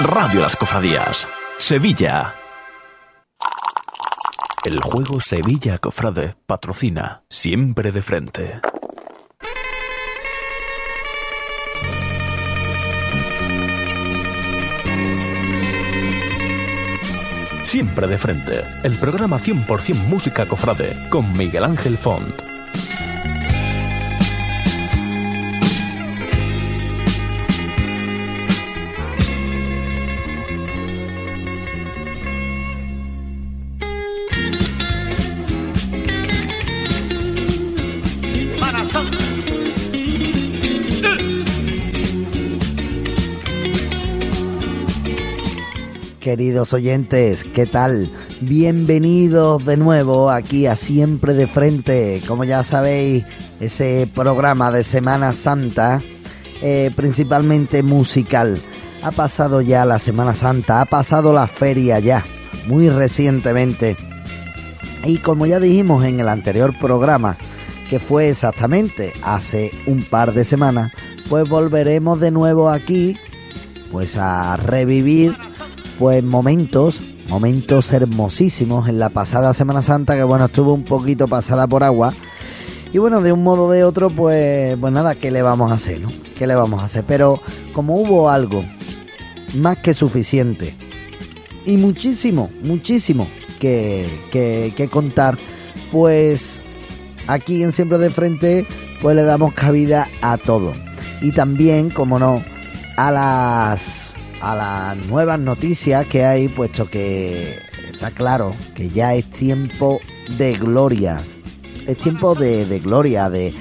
[0.00, 2.34] Radio Las Cofradías, Sevilla.
[4.64, 8.60] El juego Sevilla Cofrade patrocina siempre de frente.
[17.62, 22.53] Siempre de frente, el programa 100% música cofrade con Miguel Ángel Font.
[46.34, 48.10] Queridos oyentes, ¿qué tal?
[48.40, 52.20] Bienvenidos de nuevo aquí a Siempre de Frente.
[52.26, 53.24] Como ya sabéis,
[53.60, 56.02] ese programa de Semana Santa,
[56.60, 58.60] eh, principalmente musical.
[59.04, 62.24] Ha pasado ya la Semana Santa, ha pasado la feria ya,
[62.66, 63.96] muy recientemente.
[65.04, 67.36] Y como ya dijimos en el anterior programa,
[67.88, 70.90] que fue exactamente hace un par de semanas,
[71.28, 73.16] pues volveremos de nuevo aquí,
[73.92, 75.36] pues a revivir
[75.98, 81.66] pues momentos, momentos hermosísimos en la pasada Semana Santa, que bueno, estuvo un poquito pasada
[81.66, 82.12] por agua.
[82.92, 85.74] Y bueno, de un modo o de otro, pues, pues nada, ¿qué le vamos a
[85.74, 86.10] hacer, no?
[86.38, 87.04] ¿Qué le vamos a hacer?
[87.06, 87.40] Pero
[87.72, 88.64] como hubo algo
[89.54, 90.74] más que suficiente
[91.64, 93.26] y muchísimo, muchísimo
[93.58, 95.38] que, que, que contar,
[95.90, 96.60] pues
[97.26, 98.66] aquí en Siempre de Frente,
[99.00, 100.74] pues le damos cabida a todo.
[101.20, 102.42] Y también, como no,
[102.96, 104.13] a las
[104.44, 107.58] a las nuevas noticias que hay, puesto que
[107.90, 110.00] está claro que ya es tiempo
[110.36, 111.30] de glorias.
[111.86, 113.54] Es tiempo de, gloria, de,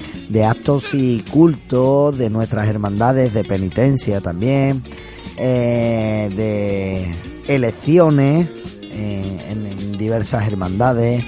[0.46, 4.84] actos y cultos, de nuestras hermandades de penitencia también,
[5.38, 8.50] eh, de elecciones
[8.82, 11.24] eh, en diversas hermandades,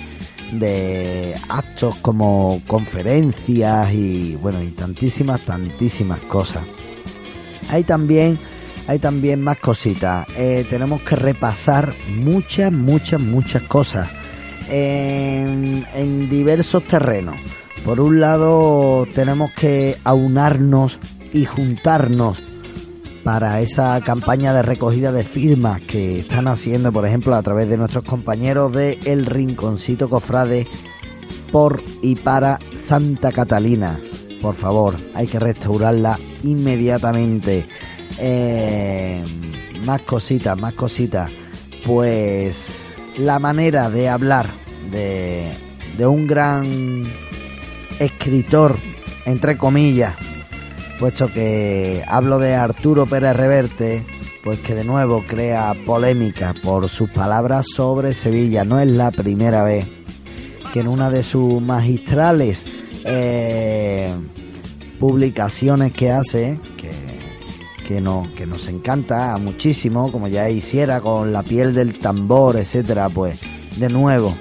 [0.51, 6.65] de actos como conferencias y bueno, y tantísimas, tantísimas cosas.
[7.69, 8.37] Hay también
[8.87, 10.27] hay también más cositas.
[10.35, 14.09] Eh, tenemos que repasar muchas, muchas, muchas cosas
[14.69, 17.35] en, en diversos terrenos.
[17.83, 20.99] Por un lado, tenemos que aunarnos
[21.33, 22.41] y juntarnos
[23.23, 27.75] para esa campaña de recogida de firmas que están haciendo, por ejemplo, a través de
[27.75, 30.67] nuestros compañeros de El Rinconcito Cofrade
[31.51, 33.99] por y para Santa Catalina.
[34.43, 37.65] Por favor, hay que restaurarla inmediatamente.
[38.19, 39.23] Eh,
[39.85, 41.31] más cositas, más cositas.
[41.85, 44.47] Pues la manera de hablar
[44.91, 45.51] de,
[45.97, 47.05] de un gran
[47.99, 48.77] escritor,
[49.25, 50.15] entre comillas,
[50.99, 54.03] puesto que hablo de Arturo Pérez Reverte,
[54.43, 58.63] pues que de nuevo crea polémica por sus palabras sobre Sevilla.
[58.63, 59.87] No es la primera vez
[60.71, 62.65] que en una de sus magistrales
[63.05, 64.13] eh,
[64.99, 66.91] publicaciones que hace, que,
[68.01, 73.39] no, que nos encanta muchísimo, como ya hiciera con la piel del tambor, etcétera, pues
[73.77, 74.35] de nuevo,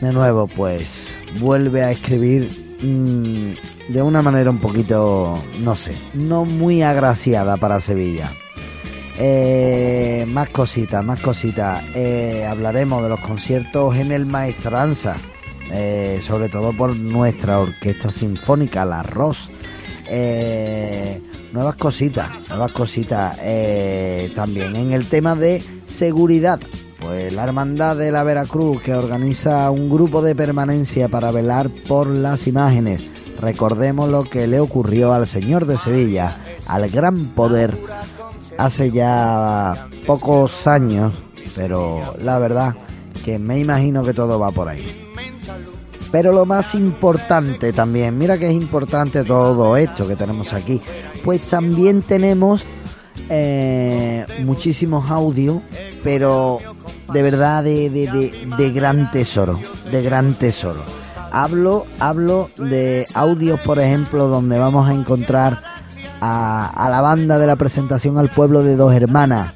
[0.00, 2.50] de nuevo, pues vuelve a escribir
[2.82, 8.30] mm, de una manera un poquito, no sé, no muy agraciada para Sevilla.
[9.18, 11.84] Eh, más cositas, más cositas.
[11.94, 15.16] Eh, hablaremos de los conciertos en el Maestranza,
[15.70, 19.50] eh, sobre todo por nuestra orquesta sinfónica, la ROS.
[21.52, 24.74] Nuevas cositas, nuevas cositas eh, también.
[24.76, 26.60] En el tema de seguridad,
[27.00, 32.06] pues la Hermandad de la Veracruz que organiza un grupo de permanencia para velar por
[32.06, 33.08] las imágenes.
[33.40, 36.36] Recordemos lo que le ocurrió al Señor de Sevilla,
[36.68, 37.76] al gran poder,
[38.56, 41.12] hace ya pocos años,
[41.56, 42.76] pero la verdad
[43.24, 45.01] que me imagino que todo va por ahí.
[46.12, 50.80] Pero lo más importante también, mira que es importante todo esto que tenemos aquí,
[51.24, 52.66] pues también tenemos
[53.30, 55.62] eh, muchísimos audios,
[56.04, 56.58] pero
[57.12, 59.58] de verdad de, de, gran tesoro,
[59.90, 60.82] de gran tesoro.
[61.30, 65.62] Hablo, hablo de audios, por ejemplo, donde vamos a encontrar
[66.20, 69.54] a, la banda de la presentación al pueblo de Dos Hermanas,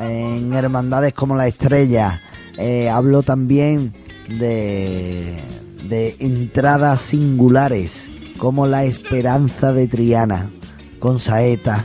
[0.00, 2.20] en hermandades como La Estrella.
[2.56, 3.92] Eh, hablo también
[4.38, 5.40] de,
[5.88, 10.50] de entradas singulares, como La Esperanza de Triana,
[10.98, 11.84] con Saeta,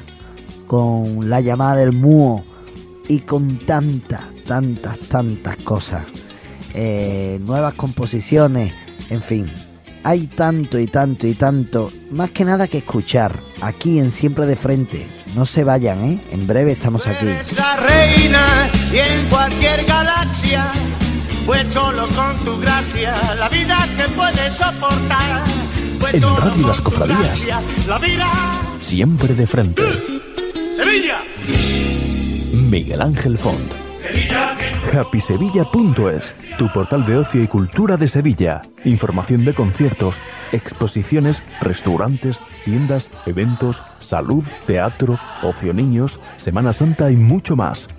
[0.68, 2.44] con La Llamada del Múo
[3.07, 6.06] y con tantas, tantas, tantas cosas.
[6.74, 8.74] Eh, nuevas composiciones,
[9.09, 9.51] en fin,
[10.03, 14.56] hay tanto y tanto y tanto, más que nada que escuchar, aquí en Siempre de
[14.56, 15.07] Frente.
[15.36, 16.19] No se vayan, ¿eh?
[16.31, 17.25] En breve estamos aquí.
[17.25, 20.65] Reina y en cualquier galaxia,
[21.45, 25.44] pues solo con tu gracia la vida se puede soportar.
[26.00, 27.45] Pues en Radio Las Cofradías,
[27.88, 28.27] la vida...
[28.80, 29.83] Siempre de Frente.
[30.75, 31.21] ¡Sevilla!
[32.51, 33.74] Miguel Ángel Font.
[34.94, 38.62] HappySevilla.es, tu portal de ocio y cultura de Sevilla.
[38.83, 40.21] Información de conciertos,
[40.51, 47.89] exposiciones, restaurantes, tiendas, eventos, salud, teatro, ocio niños, Semana Santa y mucho más.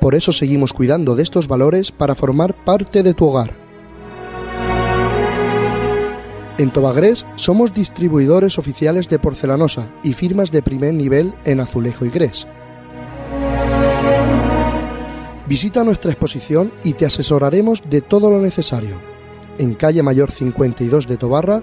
[0.00, 3.54] Por eso seguimos cuidando de estos valores para formar parte de tu hogar.
[6.56, 12.08] En Tobagrés somos distribuidores oficiales de Porcelanosa y firmas de primer nivel en azulejo y
[12.08, 12.46] grés.
[15.46, 18.96] Visita nuestra exposición y te asesoraremos de todo lo necesario.
[19.58, 21.62] En calle Mayor 52 de Tobarra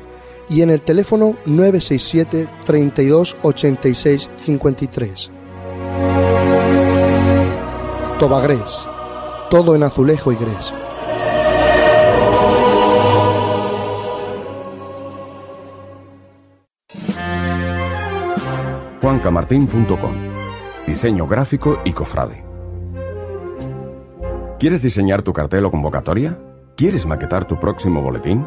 [0.50, 5.32] y en el teléfono 967 32 86 53.
[8.20, 8.88] Tobagrés,
[9.50, 10.74] todo en azulejo y grés.
[19.02, 20.16] juancamartín.com
[20.86, 22.44] Diseño gráfico y cofrade.
[24.60, 26.40] ¿Quieres diseñar tu cartel o convocatoria?
[26.76, 28.46] ¿Quieres maquetar tu próximo boletín?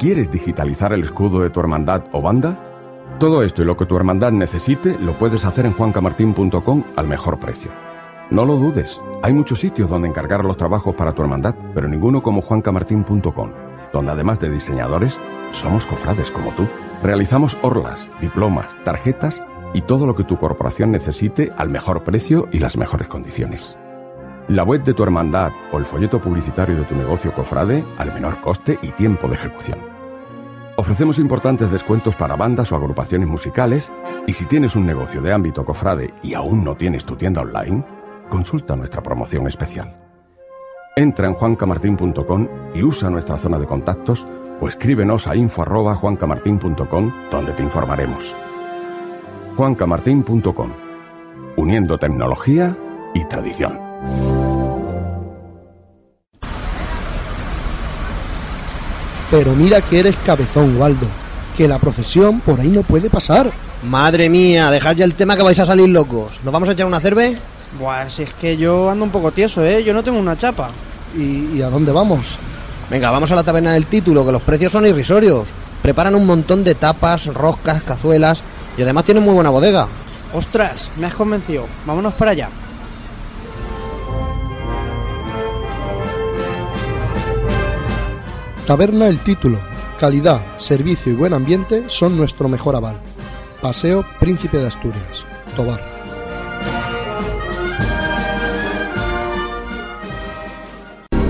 [0.00, 2.58] ¿Quieres digitalizar el escudo de tu hermandad o banda?
[3.18, 7.38] Todo esto y lo que tu hermandad necesite lo puedes hacer en juancamartin.com al mejor
[7.38, 7.70] precio.
[8.30, 12.22] No lo dudes, hay muchos sitios donde encargar los trabajos para tu hermandad, pero ninguno
[12.22, 13.50] como juancamartin.com,
[13.92, 15.20] donde además de diseñadores,
[15.52, 16.66] somos cofrades como tú.
[17.02, 19.42] Realizamos orlas, diplomas, tarjetas
[19.74, 23.78] y todo lo que tu corporación necesite al mejor precio y las mejores condiciones.
[24.50, 28.40] La web de tu hermandad o el folleto publicitario de tu negocio cofrade al menor
[28.40, 29.78] coste y tiempo de ejecución.
[30.76, 33.92] Ofrecemos importantes descuentos para bandas o agrupaciones musicales
[34.26, 37.84] y si tienes un negocio de ámbito cofrade y aún no tienes tu tienda online,
[38.28, 39.96] consulta nuestra promoción especial.
[40.96, 44.26] Entra en juancamartin.com y usa nuestra zona de contactos
[44.60, 48.34] o escríbenos a info@juancamartin.com donde te informaremos.
[49.56, 50.70] juancamartin.com
[51.56, 52.76] Uniendo tecnología
[53.14, 53.89] y tradición.
[59.30, 61.06] Pero mira que eres cabezón, Waldo.
[61.56, 63.50] Que la procesión por ahí no puede pasar.
[63.82, 66.40] Madre mía, dejad ya el tema que vais a salir locos.
[66.42, 67.38] ¿Nos vamos a echar una cerve?
[67.78, 69.84] Buah, si es que yo ando un poco tieso, ¿eh?
[69.84, 70.70] Yo no tengo una chapa.
[71.16, 72.38] ¿Y, a dónde vamos?
[72.90, 75.46] Venga, vamos a la taberna del título, que los precios son irrisorios.
[75.80, 78.42] Preparan un montón de tapas, roscas, cazuelas
[78.76, 79.86] y además tienen muy buena bodega.
[80.34, 81.66] Ostras, me has convencido.
[81.86, 82.48] Vámonos para allá.
[88.66, 89.58] Taberna El Título.
[89.98, 92.96] Calidad, servicio y buen ambiente son nuestro mejor aval.
[93.60, 95.24] Paseo Príncipe de Asturias,
[95.56, 95.80] Tobar.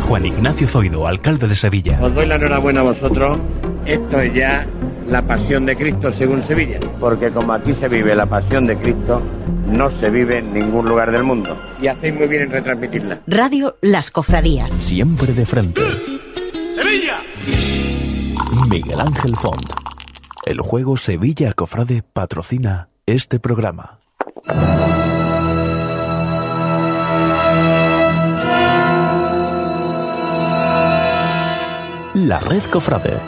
[0.02, 1.98] Juan Ignacio Zoido, alcalde de Sevilla.
[2.02, 3.38] Os doy la enhorabuena a vosotros.
[3.86, 4.66] Esto es ya
[5.08, 6.78] la pasión de Cristo según Sevilla.
[6.98, 9.22] Porque como aquí se vive la pasión de Cristo,
[9.66, 11.56] no se vive en ningún lugar del mundo.
[11.80, 13.20] Y hacéis muy bien en retransmitirla.
[13.26, 14.72] Radio Las Cofradías.
[14.72, 15.80] Siempre de frente.
[18.72, 19.68] Miguel Ángel Font.
[20.46, 23.98] El juego Sevilla Cofrade patrocina este programa.
[32.14, 33.18] La Red Cofrade.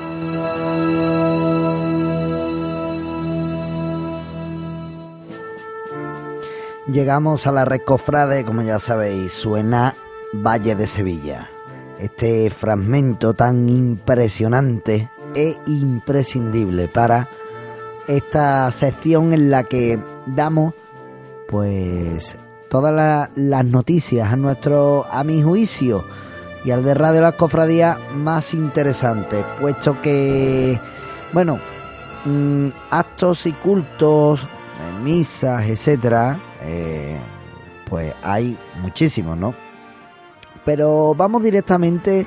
[6.87, 9.97] Llegamos a la Red Cofrade, como ya sabéis, suena
[10.33, 11.51] Valle de Sevilla.
[11.99, 17.29] Este fragmento tan impresionante e imprescindible para
[18.09, 20.75] esta sección en la que damos
[21.49, 22.37] pues
[22.69, 26.05] todas la- las noticias a nuestro a mi juicio
[26.65, 30.81] y al de Radio Las Cofradías más interesantes, puesto que
[31.33, 31.59] bueno,
[32.25, 37.19] mm, actos y cultos, eh, misas, etcétera, eh,
[37.89, 39.55] pues hay muchísimos, ¿no?
[40.65, 42.27] Pero vamos directamente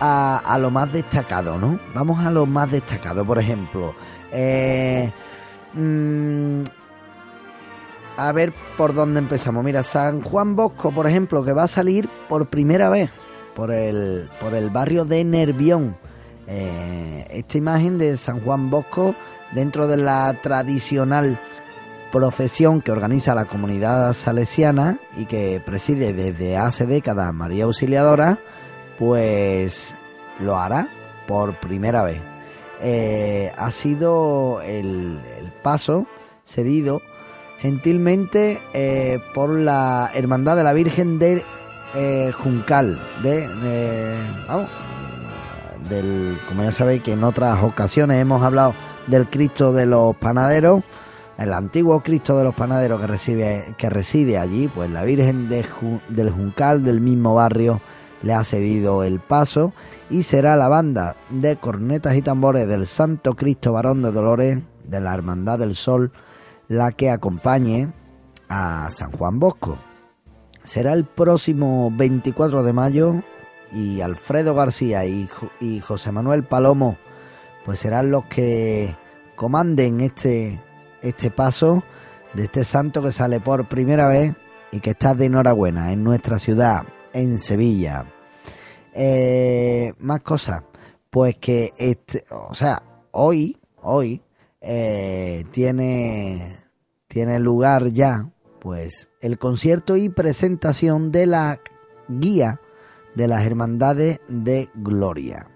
[0.00, 1.78] a, lo más destacado, ¿no?
[1.94, 3.94] Vamos a lo más destacado, por ejemplo.
[4.32, 5.12] eh,
[5.74, 6.62] mm,
[8.16, 9.64] a ver por dónde empezamos.
[9.64, 13.10] Mira, San Juan Bosco, por ejemplo, que va a salir por primera vez
[13.54, 15.96] por el, por el barrio de Nervión.
[16.46, 19.14] Eh, esta imagen de San Juan Bosco
[19.52, 21.40] dentro de la tradicional
[22.12, 28.40] procesión que organiza la comunidad salesiana y que preside desde hace décadas María Auxiliadora,
[29.00, 29.96] pues
[30.38, 30.88] lo hará
[31.26, 32.20] por primera vez.
[32.82, 35.18] Eh, ha sido el,
[35.62, 36.06] paso
[36.44, 37.00] cedido
[37.58, 41.42] gentilmente eh, por la Hermandad de la Virgen de
[41.94, 44.16] eh, Juncal, de,
[44.46, 44.68] vamos,
[45.88, 48.74] del, como ya sabéis que en otras ocasiones hemos hablado
[49.06, 50.82] del Cristo de los Panaderos,
[51.38, 56.30] el antiguo Cristo de los Panaderos que, recibe, que reside allí, pues la Virgen del
[56.30, 57.80] Juncal del mismo barrio
[58.22, 59.72] le ha cedido el paso
[60.10, 65.00] y será la banda de cornetas y tambores del Santo Cristo Varón de Dolores de
[65.00, 66.12] la Hermandad del Sol
[66.68, 67.92] la que acompañe
[68.48, 69.78] a San Juan Bosco.
[70.62, 73.22] Será el próximo 24 de mayo
[73.72, 76.98] y Alfredo García y, Jo- y José Manuel Palomo
[77.64, 78.96] pues serán los que
[79.36, 80.60] comanden este,
[81.02, 81.82] este paso
[82.34, 84.34] de este santo que sale por primera vez
[84.72, 88.06] y que está de enhorabuena en nuestra ciudad, en Sevilla.
[88.92, 90.62] Eh, más cosas,
[91.10, 94.22] pues que este, o sea, hoy, hoy
[94.60, 95.44] eh,
[97.08, 98.28] tiene lugar ya,
[98.60, 101.60] pues el concierto y presentación de la
[102.08, 102.60] guía
[103.14, 105.46] de las hermandades de Gloria.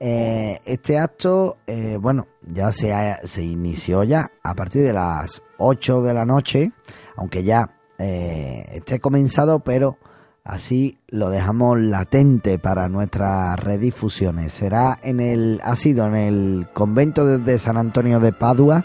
[0.00, 1.56] Eh, este acto,
[2.00, 6.72] bueno, ya se, ha- se inició ya a partir de las 8 de la noche,
[7.16, 9.96] aunque ya eh, esté comenzado, pero
[10.44, 14.52] así lo dejamos latente para nuestras redifusiones.
[14.52, 18.84] Será en el, ha sido en el convento de, San Antonio de Padua,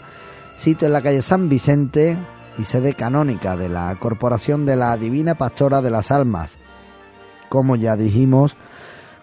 [0.56, 2.18] sitio en la calle San Vicente
[2.58, 6.58] y sede canónica de la Corporación de la Divina Pastora de las Almas,
[7.48, 8.56] como ya dijimos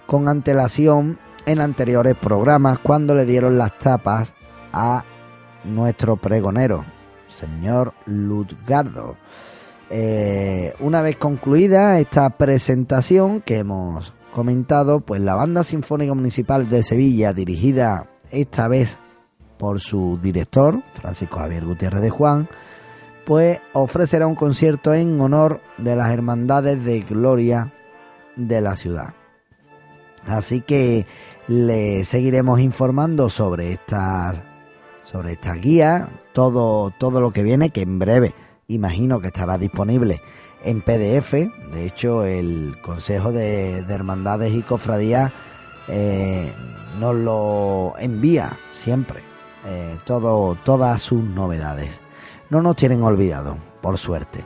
[0.05, 4.33] con antelación en anteriores programas cuando le dieron las tapas
[4.71, 5.03] a
[5.63, 6.85] nuestro pregonero,
[7.27, 9.17] señor Lutgardo.
[9.89, 16.83] Eh, una vez concluida esta presentación que hemos comentado, pues la Banda Sinfónica Municipal de
[16.83, 18.97] Sevilla, dirigida esta vez
[19.57, 22.49] por su director, Francisco Javier Gutiérrez de Juan,
[23.25, 27.73] pues ofrecerá un concierto en honor de las hermandades de gloria
[28.35, 29.13] de la ciudad.
[30.25, 31.05] Así que
[31.47, 34.43] le seguiremos informando sobre esta
[35.03, 38.35] sobre esta guía, todo todo lo que viene que en breve
[38.67, 40.21] imagino que estará disponible
[40.63, 41.33] en PDF.
[41.71, 45.31] De hecho, el Consejo de, de Hermandades y Cofradías
[45.87, 46.53] eh,
[46.99, 49.21] nos lo envía siempre,
[49.65, 52.01] eh, todo, todas sus novedades.
[52.49, 54.43] No nos tienen olvidado, por suerte,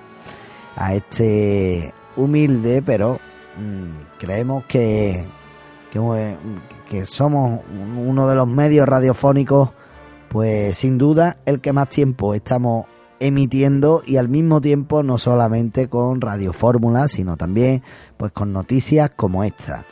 [0.76, 3.20] a este humilde, pero
[3.58, 5.24] mm, creemos que,
[6.90, 7.62] que somos
[7.98, 9.70] uno de los medios radiofónicos,
[10.30, 12.86] pues sin duda el que más tiempo estamos
[13.22, 17.84] emitiendo y al mismo tiempo no solamente con Radio Fórmula, sino también
[18.18, 19.86] pues con noticias como esta.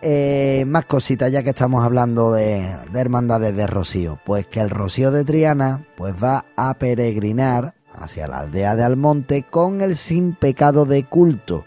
[0.00, 4.20] Eh, más cositas ya que estamos hablando de, de hermandades de Rocío.
[4.24, 9.42] Pues que el Rocío de Triana pues va a peregrinar hacia la aldea de Almonte
[9.42, 11.66] con el sin pecado de culto.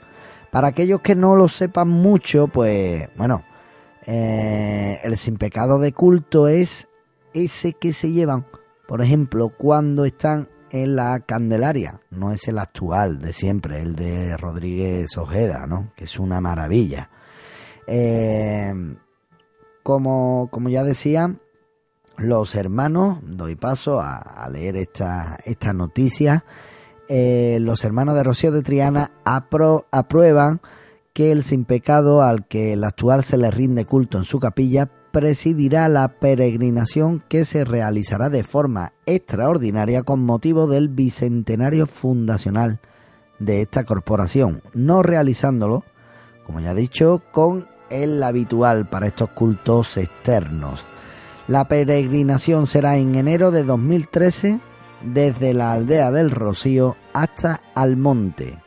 [0.50, 3.44] Para aquellos que no lo sepan mucho, pues bueno,
[4.06, 6.88] eh, el sin pecado de culto es
[7.34, 8.46] ese que se llevan,
[8.88, 12.02] por ejemplo, cuando están en la Candelaria.
[12.10, 15.92] No es el actual de siempre, el de Rodríguez Ojeda, ¿no?
[15.96, 17.10] Que es una maravilla.
[17.88, 18.74] Eh,
[19.84, 21.36] como, como ya decía,
[22.18, 26.46] los hermanos, doy paso a, leer esta, esta noticia,
[27.08, 30.62] eh, los hermanos de Rocío de Triana aprueban
[31.14, 34.90] que el sin pecado al que el actual se le rinde culto en su capilla
[35.12, 42.80] presidirá la peregrinación que se realizará de forma extraordinaria con motivo del bicentenario fundacional
[43.40, 45.84] de esta corporación, no realizándolo,
[46.46, 50.86] como ya he dicho, con el habitual para estos cultos externos.
[51.48, 54.62] La peregrinación será en enero de 2013
[55.04, 58.60] desde la aldea del Rocío hasta Almonte.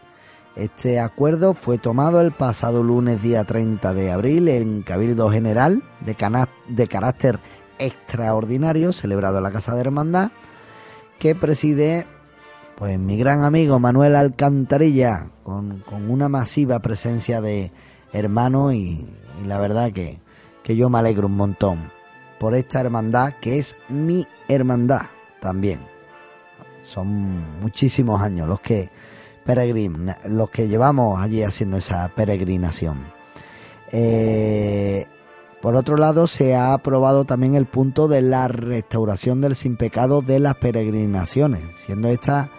[0.56, 6.86] Este acuerdo fue tomado el pasado lunes día 30 de abril en Cabildo General de,
[6.86, 7.40] carácter
[7.80, 10.30] extraordinario celebrado en la Casa de Hermandad
[11.18, 12.06] que preside
[12.76, 17.72] pues mi gran amigo Manuel Alcantarilla con, una masiva presencia de
[18.12, 19.04] hermanos y,
[19.44, 20.20] la verdad que,
[20.62, 21.90] que yo me alegro un montón
[22.38, 25.06] por esta hermandad que es mi hermandad
[25.40, 25.80] también.
[26.84, 28.90] Son muchísimos años los que
[29.44, 33.04] peregrin, los que llevamos allí haciendo esa peregrinación.
[33.92, 35.06] Eh,
[35.62, 40.20] por otro lado, se ha aprobado también el punto de la restauración del sin pecado
[40.20, 42.50] de las peregrinaciones, siendo estas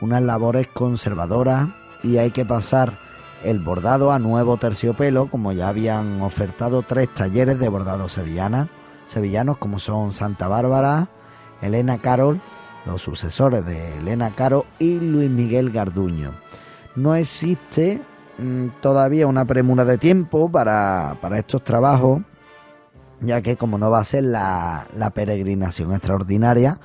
[0.00, 1.68] unas labores conservadoras
[2.02, 2.98] y hay que pasar
[3.44, 8.68] el bordado a nuevo terciopelo, como ya habían ofertado tres talleres de bordado sevillana
[9.06, 11.08] sevillanos como son Santa Bárbara,
[11.60, 12.40] Elena Carol,
[12.84, 16.32] los sucesores de Elena Caro y Luis Miguel Garduño.
[16.94, 18.02] No existe
[18.38, 22.22] mm, todavía una premura de tiempo para, estos trabajos,
[23.20, 26.80] ya que como no va a ser la, peregrinación extraordinaria,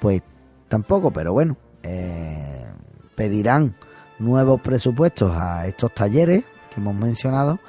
[0.00, 0.22] pues
[0.68, 2.66] tampoco, pero bueno, eh,
[3.14, 3.76] pedirán
[4.18, 7.60] nuevos presupuestos a estos talleres que hemos mencionado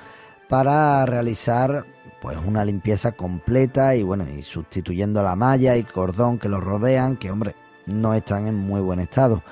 [0.48, 1.86] para realizar
[2.22, 7.18] pues una limpieza completa y bueno, y sustituyendo la malla y cordón que los rodean,
[7.18, 7.54] que hombre,
[7.86, 9.44] no están en muy buen estado.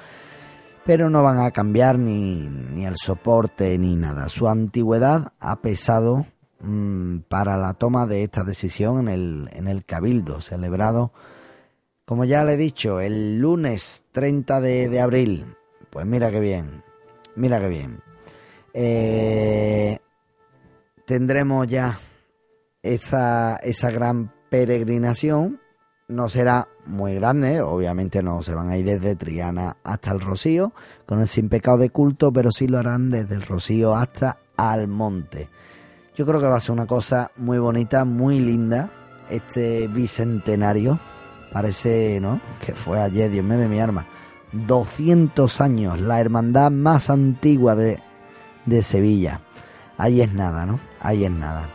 [0.85, 4.29] Pero no van a cambiar ni, ni el soporte ni nada.
[4.29, 6.25] Su antigüedad ha pesado
[6.59, 11.11] mm, para la toma de esta decisión en el, en el Cabildo, celebrado,
[12.05, 15.55] como ya le he dicho, el lunes 30 de, abril.
[15.89, 16.83] Pues mira qué bien,
[17.35, 18.01] mira qué bien.
[18.73, 19.99] Eh,
[21.05, 21.99] tendremos ya
[22.81, 25.60] esa, esa gran peregrinación
[26.11, 30.73] no será muy grande, obviamente no se van a ir desde Triana hasta el Rocío
[31.05, 35.49] con el sin pecado de culto, pero sí lo harán desde el Rocío hasta Almonte.
[36.15, 38.91] Yo creo que va a ser una cosa muy bonita, muy linda,
[39.29, 40.99] este bicentenario.
[41.51, 42.39] Parece, ¿no?
[42.65, 44.05] Que fue ayer, Dios mío de mi arma.
[44.51, 47.99] 200 años, la hermandad más antigua de,
[48.65, 49.41] de Sevilla.
[49.97, 50.79] Ahí es nada, ¿no?
[50.99, 51.69] Ahí es nada.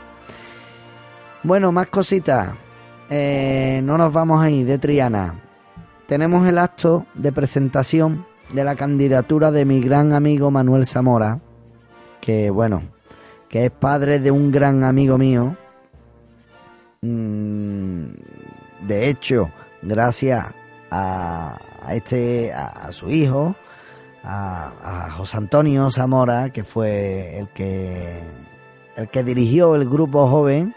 [1.42, 2.55] Bueno, más cositas.
[3.09, 5.40] Eh, no nos vamos a ir de Triana.
[6.09, 11.40] Tenemos el acto de presentación de la candidatura de mi gran amigo Manuel Zamora,
[12.21, 12.83] que bueno,
[13.49, 15.57] que es padre de un gran amigo mío.
[17.03, 18.07] Mm,
[18.87, 19.51] de hecho,
[19.83, 20.47] gracias
[20.90, 21.59] a,
[21.90, 23.55] este, a, su hijo,
[24.25, 28.21] a, a, José Antonio Zamora, que fue el que,
[28.97, 30.75] el que dirigió el grupo joven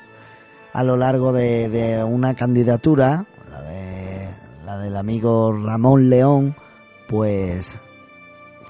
[0.73, 4.29] a lo largo de, una candidatura, la, de,
[4.65, 6.55] la del amigo Ramón León,
[7.07, 7.77] pues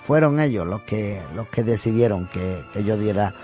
[0.10, 3.36] fueron ellos los que, los que decidieron que, yo diera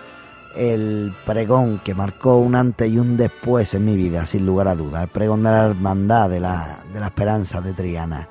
[0.55, 4.75] el pregón que marcó un antes y un después en mi vida, sin lugar a
[4.75, 8.29] dudas, el pregón de la hermandad, de la, de la esperanza de Triana.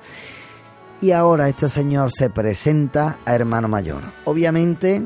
[1.01, 4.01] Y ahora este señor se presenta a hermano mayor.
[4.25, 5.05] Obviamente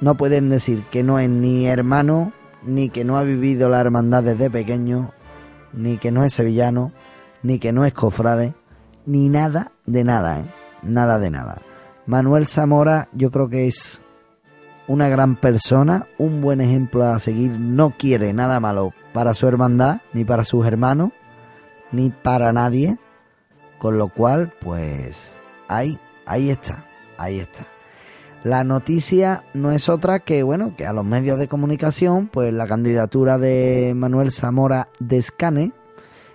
[0.00, 2.32] no pueden decir que no es ni hermano
[2.64, 5.12] ni que no ha vivido la hermandad desde pequeño,
[5.72, 6.92] ni que no es sevillano,
[7.42, 8.54] ni que no es cofrade,
[9.06, 10.44] ni nada de nada, ¿eh?
[10.82, 11.62] nada de nada.
[12.06, 14.02] Manuel Zamora yo creo que es
[14.86, 20.00] una gran persona, un buen ejemplo a seguir, no quiere nada malo para su hermandad,
[20.12, 21.12] ni para sus hermanos,
[21.92, 22.98] ni para nadie,
[23.78, 26.86] con lo cual pues ahí, ahí está,
[27.18, 27.71] ahí está.
[28.44, 32.66] La noticia no es otra que, bueno, que a los medios de comunicación, pues la
[32.66, 35.72] candidatura de Manuel Zamora Descane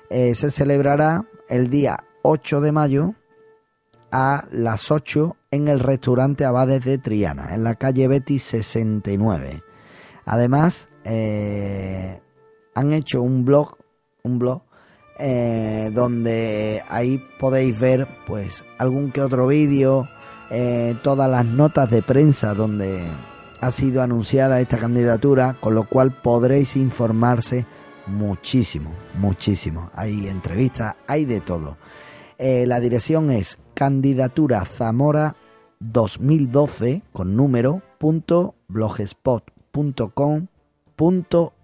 [0.10, 3.16] eh, se celebrará el día 8 de mayo
[4.10, 9.64] a las 8 en el restaurante Abades de Triana, en la calle Betty 69.
[10.26, 12.22] Además, eh,
[12.74, 13.76] han hecho un blog,
[14.24, 14.62] un blog
[15.20, 20.08] eh, donde ahí podéis ver pues algún que otro vídeo,
[20.50, 23.04] eh, todas las notas de prensa donde
[23.60, 27.66] ha sido anunciada esta candidatura, con lo cual podréis informarse
[28.06, 29.90] muchísimo, muchísimo.
[29.94, 31.78] Hay entrevistas, hay de todo.
[32.38, 35.36] Eh, la dirección es candidatura Zamora
[35.80, 40.48] 2012 con número punto blogspot.com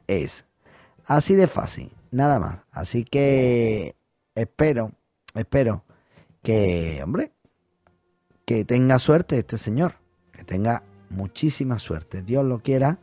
[0.08, 0.46] es.
[1.06, 2.60] Así de fácil, nada más.
[2.72, 3.96] Así que
[4.36, 4.91] espero,
[5.34, 5.84] espero
[6.41, 7.32] que, hombre,
[8.45, 9.95] que tenga suerte este señor,
[10.32, 12.21] que tenga muchísima suerte.
[12.21, 12.99] Dios lo quiera.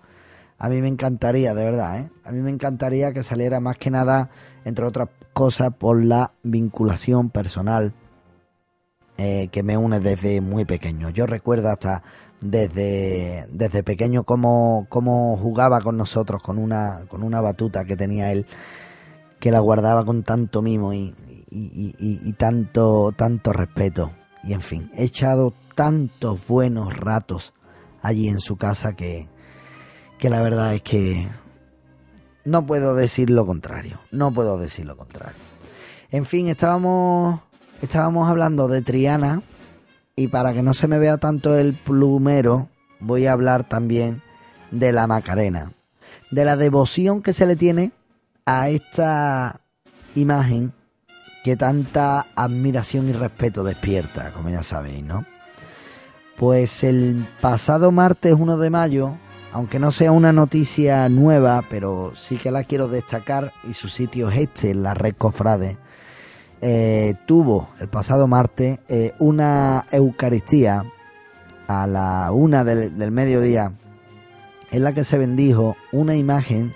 [0.58, 2.10] A mí me encantaría, de verdad, ¿eh?
[2.24, 4.30] A mí me encantaría que saliera más que nada,
[4.64, 7.94] entre otras cosas, por la vinculación personal
[9.16, 11.08] eh, que me une desde muy pequeño.
[11.10, 12.02] Yo recuerdo hasta
[12.42, 18.32] desde, desde pequeño cómo, cómo jugaba con nosotros con una, con una batuta que tenía
[18.32, 18.46] él,
[19.38, 21.14] que la guardaba con tanto mimo y,
[21.50, 24.10] y, y, y tanto, tanto respeto.
[24.42, 27.52] Y en fin, he echado tantos buenos ratos
[28.02, 29.28] allí en su casa que,
[30.18, 31.28] que la verdad es que
[32.44, 33.98] no puedo decir lo contrario.
[34.10, 35.38] No puedo decir lo contrario.
[36.10, 37.40] En fin, estábamos,
[37.82, 39.42] estábamos hablando de Triana
[40.16, 44.22] y para que no se me vea tanto el plumero, voy a hablar también
[44.70, 45.72] de la Macarena.
[46.30, 47.92] De la devoción que se le tiene
[48.46, 49.60] a esta
[50.14, 50.72] imagen
[51.44, 55.24] que tanta admiración y respeto despierta, como ya sabéis, ¿no?
[56.36, 59.16] Pues el pasado martes 1 de mayo,
[59.52, 64.30] aunque no sea una noticia nueva, pero sí que la quiero destacar y su sitio
[64.30, 65.78] es este, la Red Cofrade,
[66.62, 70.84] eh, tuvo el pasado martes eh, una Eucaristía
[71.66, 73.72] a la una del, del, mediodía
[74.70, 76.74] en la que se bendijo una imagen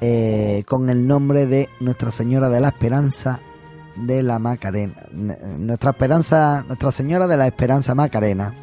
[0.00, 3.40] eh, con el nombre de Nuestra Señora de la Esperanza
[4.06, 8.54] de la Macarena, nuestra esperanza, Nuestra Señora de la Esperanza Macarena,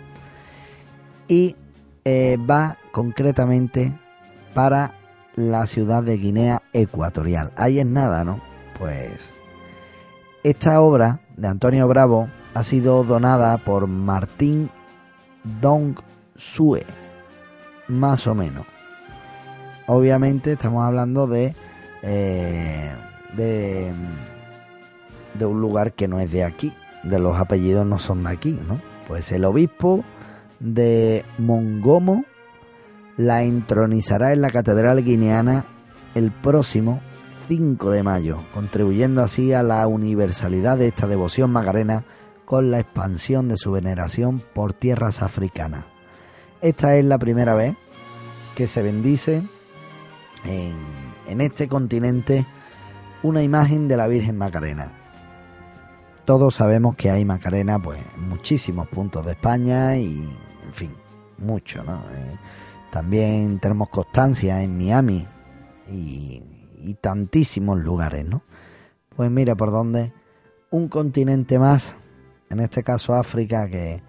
[1.27, 1.55] y
[2.05, 3.97] eh, va concretamente
[4.53, 4.93] para
[5.35, 7.51] la ciudad de Guinea Ecuatorial.
[7.55, 8.41] Ahí es nada, ¿no?
[8.77, 9.31] Pues
[10.43, 14.69] esta obra de Antonio Bravo ha sido donada por Martín
[15.61, 15.99] Dong
[16.35, 16.85] Sue,
[17.87, 18.65] más o menos.
[19.85, 21.55] Obviamente estamos hablando de,
[22.01, 22.95] eh,
[23.35, 23.93] de
[25.37, 26.73] de un lugar que no es de aquí,
[27.03, 28.81] de los apellidos no son de aquí, ¿no?
[29.07, 30.03] Pues el obispo
[30.59, 32.25] de Mongomo
[33.15, 35.65] la entronizará en la catedral guineana
[36.15, 37.01] el próximo
[37.47, 42.03] 5 de mayo, contribuyendo así a la universalidad de esta devoción magarena
[42.45, 45.85] con la expansión de su veneración por tierras africanas.
[46.61, 47.75] Esta es la primera vez
[48.55, 49.43] que se bendice
[50.43, 50.75] en,
[51.27, 52.45] en este continente
[53.23, 54.96] una imagen de la Virgen Macarena.
[56.27, 60.27] Todos sabemos que hay Macarena pues en muchísimos puntos de España y
[60.65, 60.91] en fin,
[61.37, 62.03] mucho, ¿no?
[62.11, 62.35] Eh,
[62.91, 65.25] también tenemos constancia en Miami
[65.89, 66.43] y,
[66.99, 68.41] tantísimos lugares, ¿no?
[69.15, 70.11] Pues mira por dónde
[70.69, 71.95] un continente más,
[72.49, 74.03] en este caso África, que,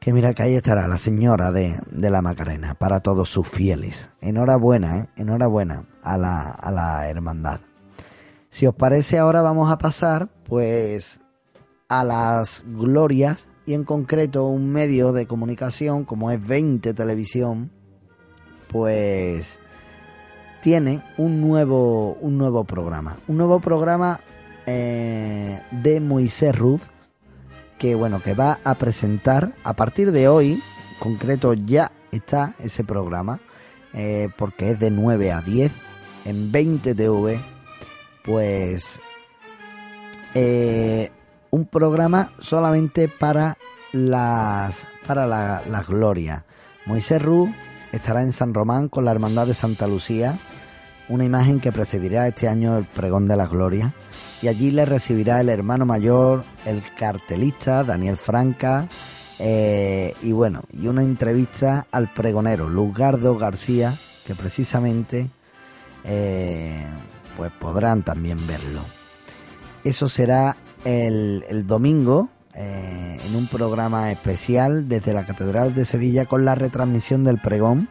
[0.00, 4.08] que mira que ahí estará la señora de, de la Macarena para todos sus fieles.
[4.22, 5.08] Enhorabuena, ¿eh?
[5.16, 7.60] enhorabuena a la, a la hermandad.
[8.50, 11.20] Si os parece, ahora vamos a pasar, pues,
[11.88, 17.70] a las glorias y en concreto un medio de comunicación como es 20 Televisión,
[18.68, 19.58] pues
[20.62, 23.18] tiene un nuevo, un nuevo programa.
[23.28, 24.20] Un nuevo programa
[24.66, 26.82] eh, de Moisés Ruth,
[27.78, 30.62] que bueno, que va a presentar a partir de hoy,
[30.98, 33.40] concreto ya está ese programa,
[33.92, 35.74] eh, porque es de 9 a 10
[36.24, 37.40] en 20 TV
[38.28, 39.00] pues
[40.34, 41.10] eh,
[41.50, 43.56] un programa solamente para
[43.92, 46.44] las para la, la gloria.
[46.84, 47.50] Moisés Ru
[47.90, 50.38] estará en San Román con la Hermandad de Santa Lucía,
[51.08, 53.94] una imagen que precedirá este año el pregón de la gloria,
[54.42, 58.88] y allí le recibirá el hermano mayor, el cartelista Daniel Franca,
[59.38, 63.94] eh, y bueno, y una entrevista al pregonero Luzgardo García,
[64.26, 65.30] que precisamente
[66.04, 66.86] eh,
[67.38, 68.82] pues podrán también verlo.
[69.84, 76.44] Eso será el, domingo, eh, en un programa especial desde la Catedral de Sevilla con
[76.44, 77.88] la retransmisión del pregón,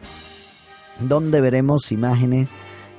[1.00, 2.48] donde veremos imágenes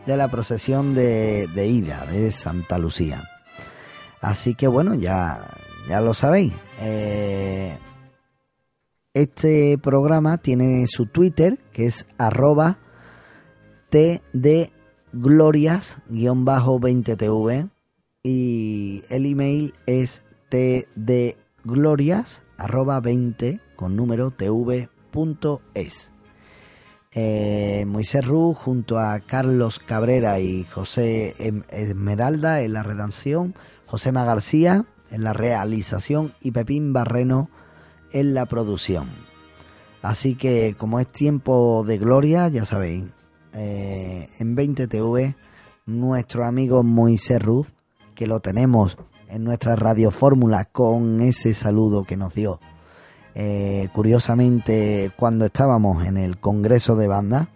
[0.07, 3.23] de la procesión de, ida de Santa Lucía.
[4.19, 5.51] Así que bueno, ya,
[5.87, 6.53] ya lo sabéis.
[6.81, 7.77] Eh,
[9.13, 12.79] este programa tiene su Twitter, que es arroba
[15.13, 17.69] tdglorias-20tv
[18.23, 26.11] y el email es tdglorias arroba 20 con número tv.es.
[27.11, 33.55] Eh, Moisés Ru junto a Carlos Cabrera y José em-, Esmeralda en la redacción,
[33.87, 37.49] José García en la realización y Pepín Barreno
[38.11, 39.07] en la producción.
[40.01, 43.05] Así que como es tiempo de gloria, ya sabéis,
[43.53, 45.35] eh, en 20TV,
[45.85, 47.73] nuestro amigo Moisés Ruz,
[48.15, 52.59] que lo tenemos en nuestra radio fórmula con ese saludo que nos dio.
[53.35, 57.49] Eh, curiosamente, cuando estábamos en el Congreso de Banda,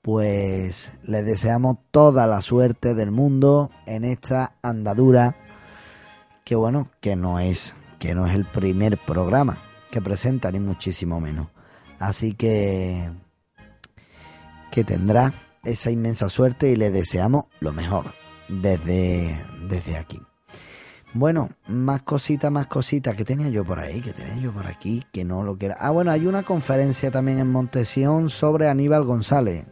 [0.00, 5.36] pues le deseamos toda la suerte del mundo en esta andadura
[6.44, 9.58] que bueno, que no es que no es el primer programa
[9.90, 11.48] que presenta ni muchísimo menos.
[12.00, 13.10] Así que
[14.72, 15.32] que tendrá
[15.62, 18.06] esa inmensa suerte y le deseamos lo mejor
[18.48, 20.20] desde, desde aquí.
[21.14, 25.04] Bueno, más cositas, más cositas que tenía yo por ahí, que tenía yo por aquí,
[25.12, 25.76] que no lo quiera.
[25.78, 29.66] Ah, bueno, hay una conferencia también en Montesión sobre Aníbal González.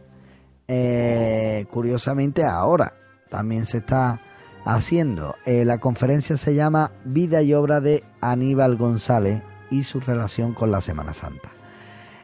[0.67, 2.93] Eh, curiosamente ahora
[3.29, 4.21] también se está
[4.65, 5.35] haciendo.
[5.45, 10.69] Eh, la conferencia se llama Vida y obra de Aníbal González y su relación con
[10.69, 11.51] la Semana Santa.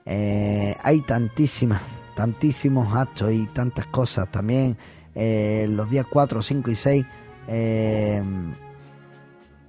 [0.06, 1.82] Eh, hay tantísimas,
[2.18, 4.28] tantísimos actos y tantas cosas.
[4.32, 4.76] También
[5.14, 7.06] eh, los días 4, 5 y 6.
[7.48, 8.24] Eh,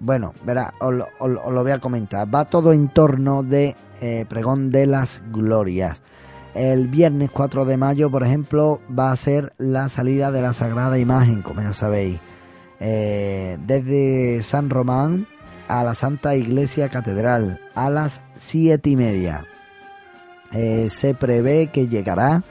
[0.00, 2.34] bueno, verá, os, lo voy a comentar.
[2.34, 6.00] Va todo en torno de eh, pregón de las glorias.
[6.54, 10.98] El viernes 4 de mayo, por ejemplo, va a ser la salida de la Sagrada
[10.98, 12.18] Imagen, como ya sabéis.
[12.80, 15.26] desde San Román
[15.68, 19.44] a la Santa Iglesia Catedral a las siete y media.
[20.52, 22.42] Eh, se prevé que llegará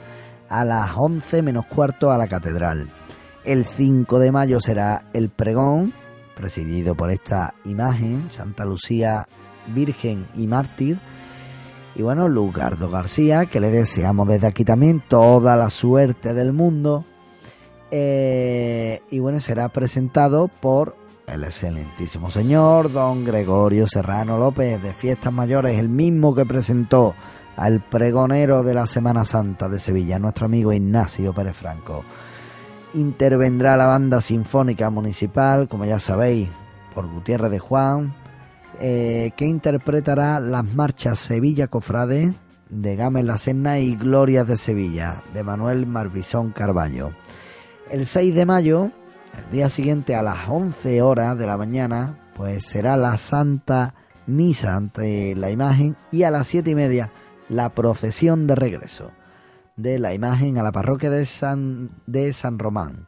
[0.48, 2.90] a las 11 menos cuarto a la catedral.
[3.44, 5.92] El 5 de mayo será el pregón,
[6.36, 9.26] presidido por esta imagen, Santa Lucía
[9.74, 10.98] Virgen y Mártir.
[11.94, 17.04] Y bueno, Lugardo García, que le deseamos desde aquí también toda la suerte del mundo.
[17.90, 25.32] Eh, y bueno, será presentado por el excelentísimo señor don Gregorio Serrano López de Fiestas
[25.32, 27.14] Mayores, el mismo que presentó
[27.58, 32.04] al pregonero de la Semana Santa de Sevilla, nuestro amigo Ignacio Pérez Franco.
[32.94, 36.48] Intervendrá la banda sinfónica municipal, como ya sabéis,
[36.94, 38.14] por Gutiérrez de Juan,
[38.80, 42.32] eh, que interpretará las marchas Sevilla Cofrade
[42.70, 47.10] de Gámez La Serna y Glorias de Sevilla, de Manuel Marbizón Carballo.
[47.90, 48.92] El 6 de mayo,
[49.36, 53.94] el día siguiente a las 11 horas de la mañana, pues será la Santa
[54.26, 57.10] Misa ante la imagen y a las 7 y media
[57.48, 59.12] la procesión de regreso
[59.78, 63.06] de la imagen a la parroquia de San, de San Román.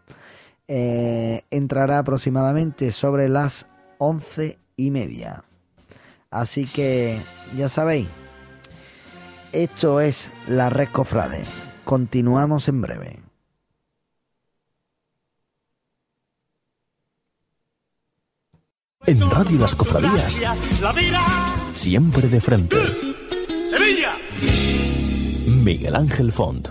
[0.68, 5.44] Eh, entrará aproximadamente sobre las once y media.
[6.30, 7.20] Así que
[7.56, 8.08] ya sabéis,
[9.52, 11.42] esto es la Red Cofrade.
[11.84, 13.20] Continuamos en breve.
[19.06, 20.38] En Radio Las Cofradías,
[21.72, 22.76] siempre de frente.
[23.70, 24.14] Sevilla.
[25.60, 26.68] Miguel Ángel Font.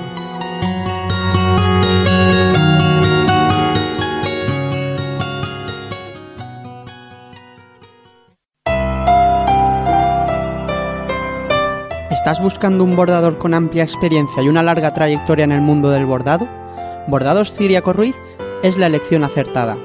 [12.10, 16.06] ¿Estás buscando un bordador con amplia experiencia y una larga trayectoria en el mundo del
[16.06, 16.48] bordado?
[17.08, 18.14] Bordados Ciriaco Ruiz
[18.62, 19.76] es la elección acertada.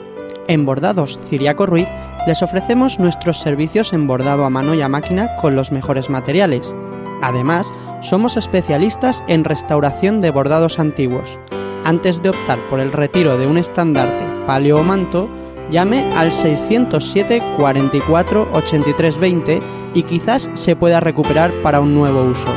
[0.47, 1.87] En Bordados Ciriaco Ruiz
[2.25, 6.73] les ofrecemos nuestros servicios en bordado a mano y a máquina con los mejores materiales.
[7.21, 11.37] Además, somos especialistas en restauración de bordados antiguos.
[11.83, 15.29] Antes de optar por el retiro de un estandarte, palio o manto,
[15.71, 19.59] llame al 607 44 83 20
[19.93, 22.53] y quizás se pueda recuperar para un nuevo uso.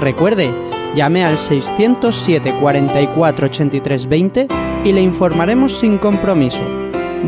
[0.00, 0.50] Recuerde,
[0.94, 4.48] llame al 607 44 83 20
[4.84, 6.62] y le informaremos sin compromiso.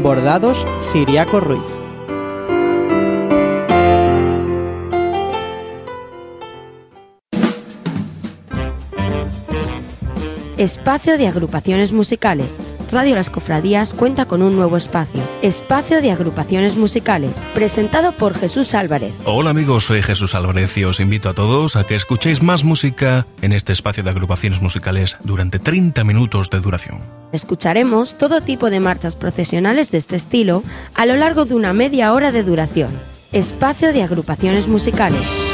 [0.03, 1.63] Bordados Ciriaco Ruiz.
[10.59, 12.66] Espacio de agrupaciones musicales.
[12.91, 18.75] Radio Las Cofradías cuenta con un nuevo espacio, Espacio de Agrupaciones Musicales, presentado por Jesús
[18.75, 19.13] Álvarez.
[19.25, 23.27] Hola amigos, soy Jesús Álvarez y os invito a todos a que escuchéis más música
[23.43, 27.01] en este espacio de agrupaciones musicales durante 30 minutos de duración.
[27.33, 30.63] Escucharemos todo tipo de marchas procesionales de este estilo
[30.95, 32.91] a lo largo de una media hora de duración.
[33.33, 35.46] Espacio de Agrupaciones Musicales.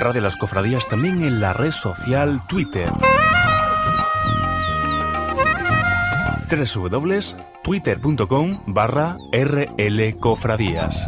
[0.00, 2.88] Radio Las Cofradías también en la red social Twitter.
[6.48, 11.04] www.twitter.com barra rlcofradías.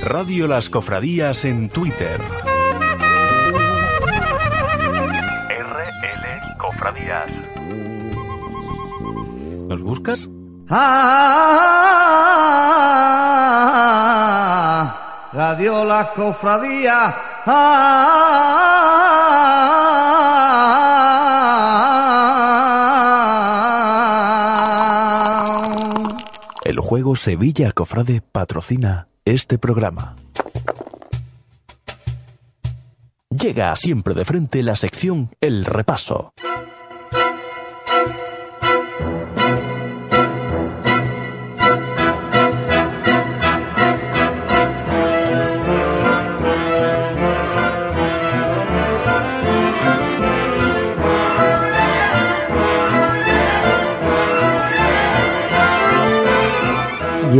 [0.00, 2.20] Radio Las Cofradías en Twitter.
[5.48, 7.28] RL Cofradías.
[9.68, 10.28] ¿Nos buscas?
[10.68, 11.72] Ah,
[15.32, 17.14] Radio La Cofradía.
[17.46, 18.82] Ah.
[26.64, 30.16] El juego Sevilla Cofrade patrocina este programa.
[33.30, 36.34] Llega siempre de frente la sección El Repaso.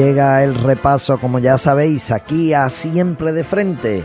[0.05, 4.05] Llega el repaso, como ya sabéis, aquí a siempre de frente.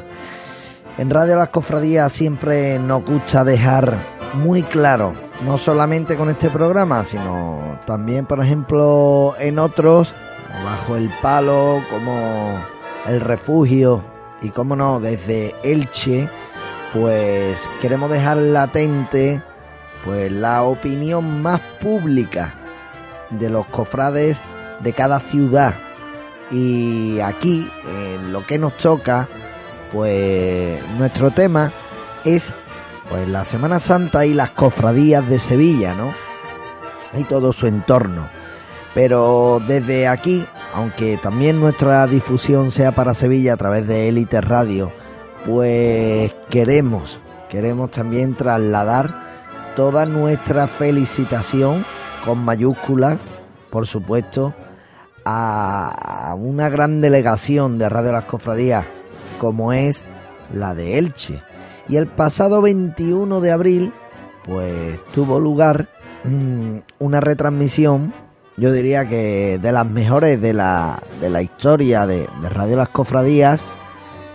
[1.00, 3.98] En Radio Las Cofradías siempre nos gusta dejar
[4.36, 10.14] muy claro, no solamente con este programa, sino también, por ejemplo, en otros,
[10.64, 12.64] bajo el palo, como
[13.08, 14.04] el refugio
[14.44, 16.30] y, como no, desde Elche,
[16.94, 19.42] pues queremos dejar latente
[20.06, 22.54] pues la opinión más pública
[23.32, 24.38] de los cofrades
[24.84, 25.87] de cada ciudad.
[26.52, 29.28] Y aquí, en lo que nos toca,
[29.92, 31.72] pues nuestro tema
[32.24, 32.54] es
[33.10, 36.14] pues la Semana Santa y las cofradías de Sevilla, ¿no?
[37.18, 38.30] Y todo su entorno.
[38.94, 44.92] Pero desde aquí, aunque también nuestra difusión sea para Sevilla a través de Élite Radio,
[45.46, 49.28] pues queremos, queremos también trasladar
[49.76, 51.86] toda nuestra felicitación
[52.26, 53.20] con mayúsculas,
[53.70, 54.54] por supuesto,
[55.30, 58.86] a una gran delegación de Radio Las Cofradías,
[59.40, 60.04] como es
[60.54, 61.42] la de Elche.
[61.90, 63.94] Y el pasado 21 de abril,
[64.46, 65.90] pues tuvo lugar
[66.24, 68.14] mm, una retransmisión,
[68.56, 72.90] yo diría que de las mejores de la, de la historia de, de Radio Las
[72.90, 73.66] Cofradías,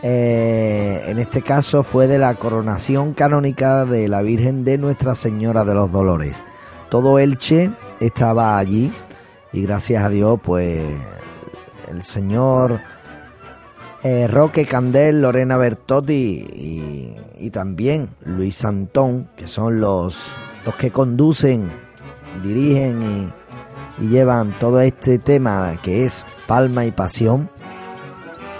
[0.03, 5.64] eh, en este caso fue de la coronación canónica de la Virgen de Nuestra Señora
[5.64, 6.45] de los Dolores.
[6.90, 7.70] Todo Elche
[8.01, 8.93] estaba allí
[9.53, 10.83] y gracias a Dios pues
[11.89, 12.81] el Señor
[14.03, 20.33] eh, Roque Candel, Lorena Bertotti y, también Luis Santón, que son los,
[20.65, 21.71] los que conducen,
[22.43, 23.33] dirigen
[24.01, 27.49] y, llevan todo este tema que es Palma y Pasión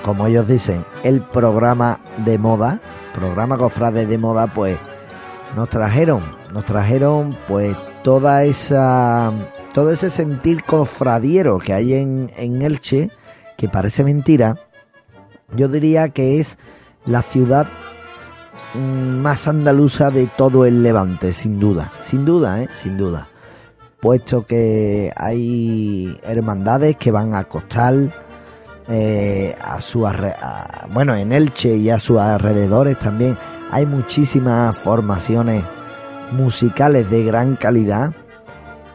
[0.03, 2.81] como ellos dicen, el programa de moda,
[3.15, 4.79] programa cofrade de moda, pues
[5.57, 6.23] nos trajeron,
[6.53, 9.33] nos trajeron pues toda esa,
[9.73, 13.11] todo ese sentir cofradiero que hay en, en Elche,
[13.57, 14.57] que parece mentira,
[15.55, 16.59] yo diría que es
[17.05, 17.67] la ciudad
[18.75, 22.69] mm, más andaluza de todo el Levante, sin duda, sin duda, ¿eh?
[22.73, 23.29] sin duda.
[24.01, 28.15] Puesto que hay hermandades que van a Costal,
[28.89, 30.07] eh, a su
[30.93, 33.39] bueno en Elche y a sus alrededores también
[33.71, 35.65] hay muchísimas formaciones
[36.33, 38.13] musicales de gran calidad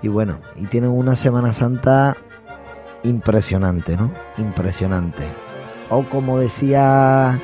[0.01, 2.15] y bueno y tienen una Semana Santa
[3.03, 5.23] impresionante no impresionante.
[5.89, 7.41] O como decía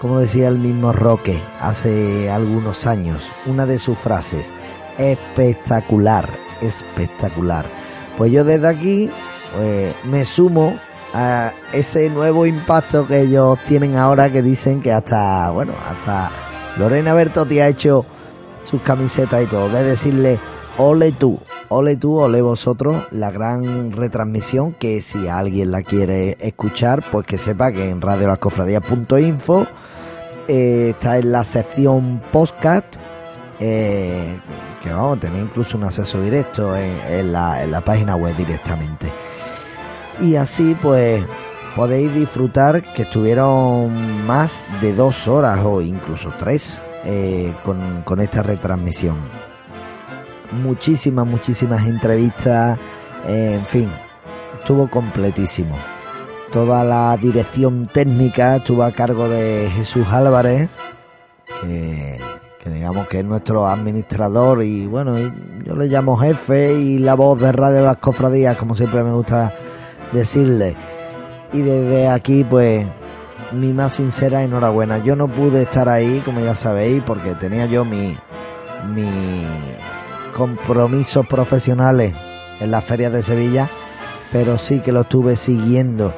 [0.00, 4.52] como decía el mismo Roque hace algunos años una de sus frases
[4.96, 6.28] espectacular
[6.60, 7.66] espectacular
[8.16, 9.10] pues yo desde aquí
[9.54, 10.78] pues, me sumo
[11.14, 16.30] a ese nuevo impacto que ellos tienen ahora que dicen que hasta, bueno, hasta
[16.76, 18.04] Lorena Bertotti ha hecho
[18.64, 20.38] sus camisetas y todo, de decirle,
[20.76, 27.04] ole tú, ole tú, ole vosotros, la gran retransmisión que si alguien la quiere escuchar,
[27.10, 29.66] pues que sepa que en radiolascofradías.info
[30.48, 32.96] eh, está en la sección podcast,
[33.60, 34.40] eh,
[34.82, 39.10] que vamos a tener incluso un acceso directo en, la, en la página web directamente
[40.20, 41.24] y así pues
[41.76, 49.16] podéis disfrutar que estuvieron más de dos horas o incluso tres eh, con, esta retransmisión.
[50.52, 52.78] Muchísimas, muchísimas entrevistas,
[53.26, 53.90] eh, en fin,
[54.58, 55.76] estuvo completísimo.
[56.52, 60.70] Toda la dirección técnica estuvo a cargo de Jesús Álvarez,
[61.60, 62.18] que,
[62.62, 65.18] que digamos que es nuestro administrador y bueno,
[65.64, 69.52] yo le llamo jefe y la voz de Radio Las Cofradías, como siempre me gusta
[70.12, 70.74] decirle.
[71.52, 72.86] Y desde aquí, pues,
[73.52, 74.98] mi más sincera enhorabuena.
[74.98, 78.16] Yo no pude estar ahí, como ya sabéis, porque tenía yo mi,
[78.94, 79.08] mi
[80.38, 82.14] compromisos profesionales
[82.60, 83.68] en la feria de Sevilla,
[84.32, 86.14] pero sí que lo estuve siguiendo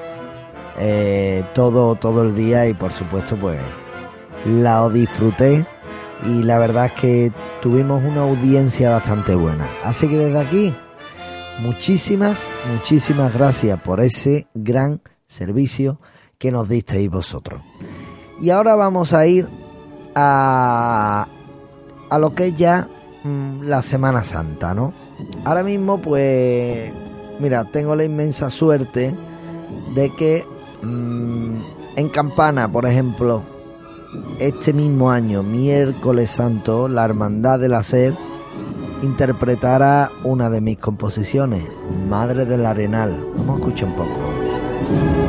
[0.79, 3.59] eh, todo, todo el día y por supuesto, pues,
[4.47, 5.67] la disfruté
[6.25, 9.67] y la verdad es que tuvimos una audiencia bastante buena.
[9.85, 10.75] Así que desde aquí
[11.63, 15.99] Muchísimas, muchísimas gracias por ese gran servicio
[16.39, 17.61] que nos disteis vosotros.
[18.41, 19.47] Y ahora vamos a ir
[20.15, 21.27] a,
[22.09, 22.89] a lo que ya
[23.25, 24.93] la Semana Santa, ¿no?
[25.45, 26.93] Ahora mismo, pues,
[27.39, 29.15] mira, tengo la inmensa suerte
[29.95, 30.45] de que
[30.83, 31.57] mm,
[31.97, 33.43] en Campana, por ejemplo,
[34.39, 38.15] este mismo año, miércoles santo, la Hermandad de la Sed
[39.03, 41.65] interpretara una de mis composiciones,
[42.09, 43.25] Madre del Arenal.
[43.37, 45.20] Vamos a escuchar un poco.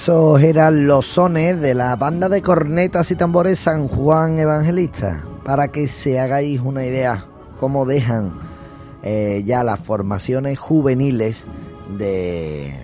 [0.00, 5.68] Esos eran los sones de la banda de cornetas y tambores San Juan Evangelista, para
[5.68, 7.26] que se hagáis una idea
[7.58, 8.32] cómo dejan
[9.02, 11.44] eh, ya las formaciones juveniles
[11.98, 12.74] de,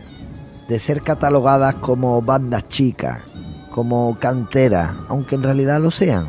[0.69, 3.23] de ser catalogadas como bandas chicas,
[3.71, 6.29] como cantera, aunque en realidad lo sean.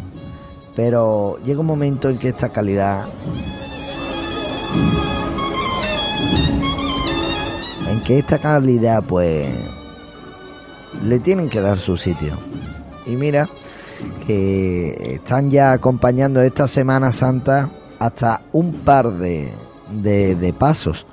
[0.74, 3.10] Pero llega un momento en que esta calidad
[7.90, 9.50] en que esta calidad pues
[11.04, 12.34] le tienen que dar su sitio.
[13.06, 13.50] Y mira
[14.26, 17.70] que están ya acompañando esta Semana Santa
[18.00, 19.52] hasta un par de,
[19.90, 21.06] de, pasos.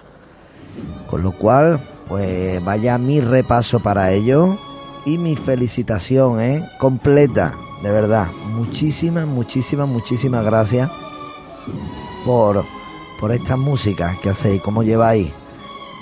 [1.07, 4.59] Con lo cual, pues vaya mi repaso para ello
[5.05, 6.68] y mi felicitación, ¿eh?
[6.79, 8.27] Completa, de verdad.
[8.55, 10.91] Muchísimas, muchísimas, muchísimas gracias
[12.25, 12.64] por,
[13.20, 15.33] por esta música que hacéis, cómo lleváis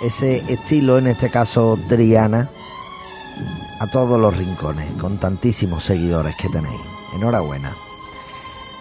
[0.03, 2.51] ese estilo, en este caso Triana,
[3.83, 6.80] a todos los rincones, con tantísimos seguidores que tenéis.
[7.16, 7.74] Enhorabuena.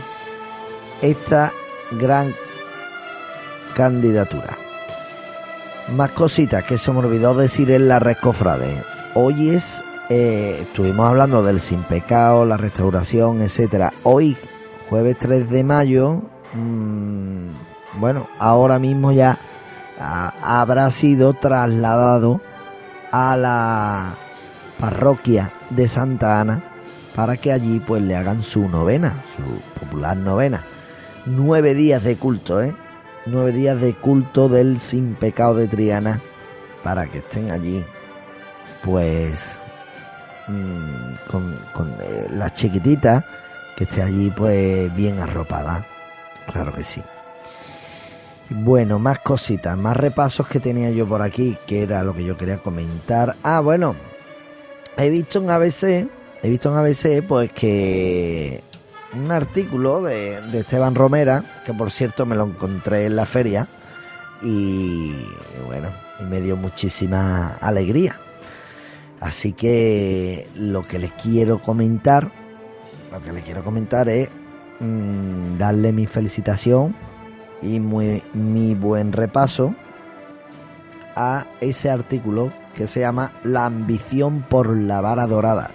[1.03, 1.53] esta
[1.93, 2.35] gran
[3.75, 4.57] candidatura.
[5.89, 8.85] Más cositas que se me olvidó decir en la red cofrade.
[9.15, 13.93] Hoy es, eh, estuvimos hablando del sin pecado, la restauración, etcétera.
[14.03, 14.37] Hoy,
[14.91, 16.23] jueves 3 de mayo,
[16.55, 17.49] mm,
[18.01, 19.39] bueno, ahora mismo ya
[20.43, 22.41] habrá sido trasladado
[23.11, 24.17] a la
[24.79, 26.63] parroquia de Santa Ana
[27.15, 29.43] para que allí pues le hagan su novena, su
[29.81, 30.65] popular novena.
[31.31, 32.75] Nueve días de culto, ¿eh?
[33.27, 36.23] nueve días de culto del sin pecado de Triana
[36.83, 37.85] para que estén allí
[38.83, 39.61] pues
[40.47, 43.27] mm, con, con eh, la chiquitita
[43.77, 45.87] que esté allí pues bien arropada.
[46.51, 47.03] Claro que sí.
[48.49, 52.39] Bueno más cositas más repasos que tenía yo por aquí que era lo que yo
[52.39, 53.37] quería comentar.
[53.43, 53.95] Ah bueno
[54.97, 56.09] he visto en ABC
[56.43, 58.63] he visto en ABC pues que
[59.15, 63.69] un artículo de, Esteban Romera, que por cierto me lo encontré en la feria
[64.43, 65.13] y
[65.67, 65.91] bueno,
[66.21, 68.21] y me dio muchísima alegría.
[69.21, 72.31] Así que lo que les quiero comentar,
[73.11, 74.29] lo que les quiero comentar es
[74.79, 76.95] mm, darle mi felicitación
[77.61, 79.75] y muy, mi buen repaso
[81.17, 85.73] a ese artículo que se llama La ambición por la vara dorada.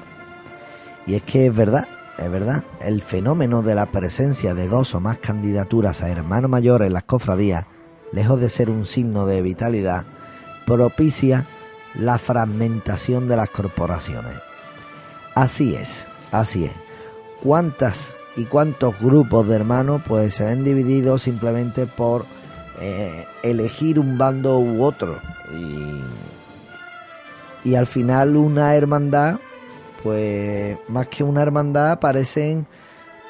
[1.05, 1.85] Y es que es verdad,
[2.17, 6.83] es verdad, el fenómeno de la presencia de dos o más candidaturas a hermano mayor
[6.83, 7.65] en las cofradías,
[8.11, 10.05] lejos de ser un signo de vitalidad,
[10.65, 11.47] propicia
[11.95, 14.35] la fragmentación de las corporaciones.
[15.35, 16.73] Así es, así es.
[17.41, 22.25] ¿Cuántas y cuántos grupos de hermanos pues se ven divididos simplemente por
[22.79, 25.19] eh, elegir un bando u otro?
[25.51, 26.03] Y,
[27.69, 29.39] y al final una hermandad
[30.03, 32.67] pues más que una hermandad parecen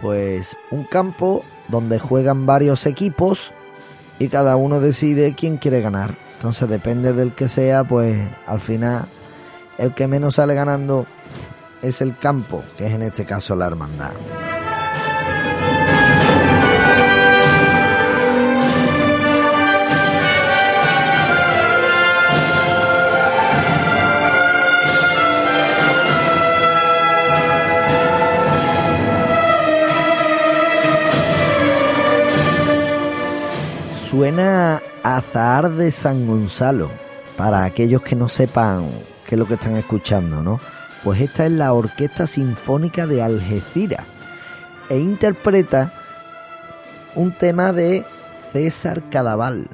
[0.01, 3.53] pues un campo donde juegan varios equipos
[4.19, 6.15] y cada uno decide quién quiere ganar.
[6.35, 9.05] Entonces depende del que sea, pues al final
[9.77, 11.05] el que menos sale ganando
[11.81, 14.11] es el campo, que es en este caso la hermandad.
[34.33, 36.89] Suena Azahar de San Gonzalo,
[37.37, 38.89] para aquellos que no sepan
[39.27, 40.59] qué es lo que están escuchando, ¿no?
[41.03, 44.07] Pues esta es la Orquesta Sinfónica de Algeciras
[44.89, 45.93] e interpreta
[47.13, 48.07] un tema de
[48.51, 49.67] César Cadaval.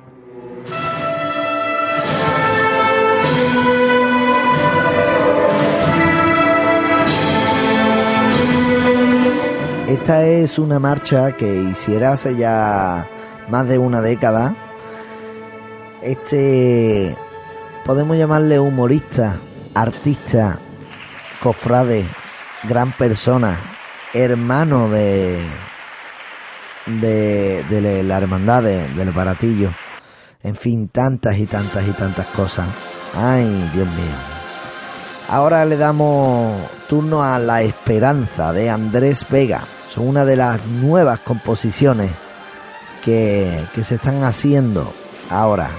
[9.87, 13.07] Esta es una marcha que hiciera hace ya
[13.49, 14.55] más de una década.
[16.01, 17.17] Este
[17.85, 19.39] podemos llamarle humorista,
[19.73, 20.59] artista,
[21.41, 22.05] cofrade,
[22.63, 23.57] gran persona,
[24.13, 25.39] hermano de
[26.85, 29.71] de, de la hermandad del baratillo.
[30.41, 32.67] En fin, tantas y tantas y tantas cosas.
[33.13, 34.15] Ay, Dios mío.
[35.27, 39.63] Ahora le damos turno a La Esperanza de Andrés Vega.
[39.89, 42.11] Son una de las nuevas composiciones
[43.03, 44.93] que, que se están haciendo
[45.29, 45.71] ahora.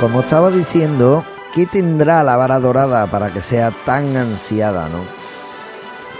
[0.00, 4.98] Como estaba diciendo, ¿qué tendrá la vara dorada para que sea tan ansiada, no?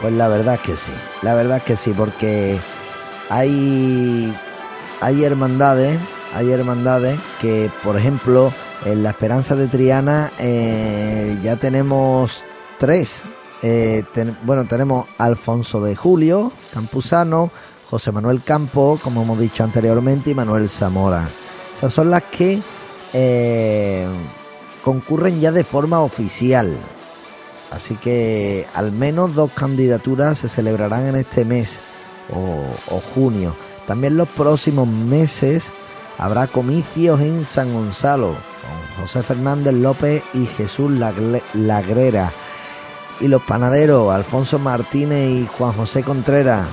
[0.00, 2.60] Pues la verdad es que sí, la verdad es que sí, porque
[3.30, 4.36] hay,
[5.00, 5.98] hay hermandades,
[6.34, 8.52] hay hermandades que, por ejemplo,
[8.84, 12.42] en la Esperanza de Triana eh, ya tenemos
[12.78, 13.22] tres.
[13.62, 14.04] Eh,
[14.42, 17.50] bueno, tenemos Alfonso de Julio, Campuzano,
[17.88, 21.28] José Manuel Campo, como hemos dicho anteriormente, y Manuel Zamora.
[21.76, 22.60] Esas son las que
[23.12, 24.06] eh,
[24.82, 26.76] concurren ya de forma oficial.
[27.70, 31.80] Así que al menos dos candidaturas se celebrarán en este mes
[32.30, 33.56] o, junio.
[33.86, 35.70] También los próximos meses
[36.18, 40.90] habrá comicios en San Gonzalo con José Fernández López y Jesús
[41.54, 42.32] Lagrera.
[43.20, 46.66] Y los panaderos Alfonso Martínez y Juan José Contreras,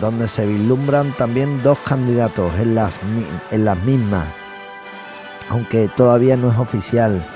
[0.00, 3.00] donde se vislumbran también dos candidatos en las,
[3.50, 4.26] en las mismas
[5.48, 7.26] aunque todavía no es oficial.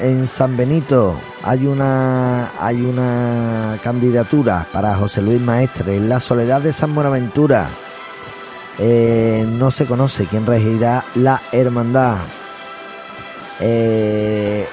[0.00, 5.96] En San Benito hay una, hay una candidatura para José Luis Maestre.
[5.96, 7.68] En la Soledad de San Buenaventura
[8.78, 12.18] eh, no se conoce quién regirá la hermandad.
[13.58, 14.68] Eh,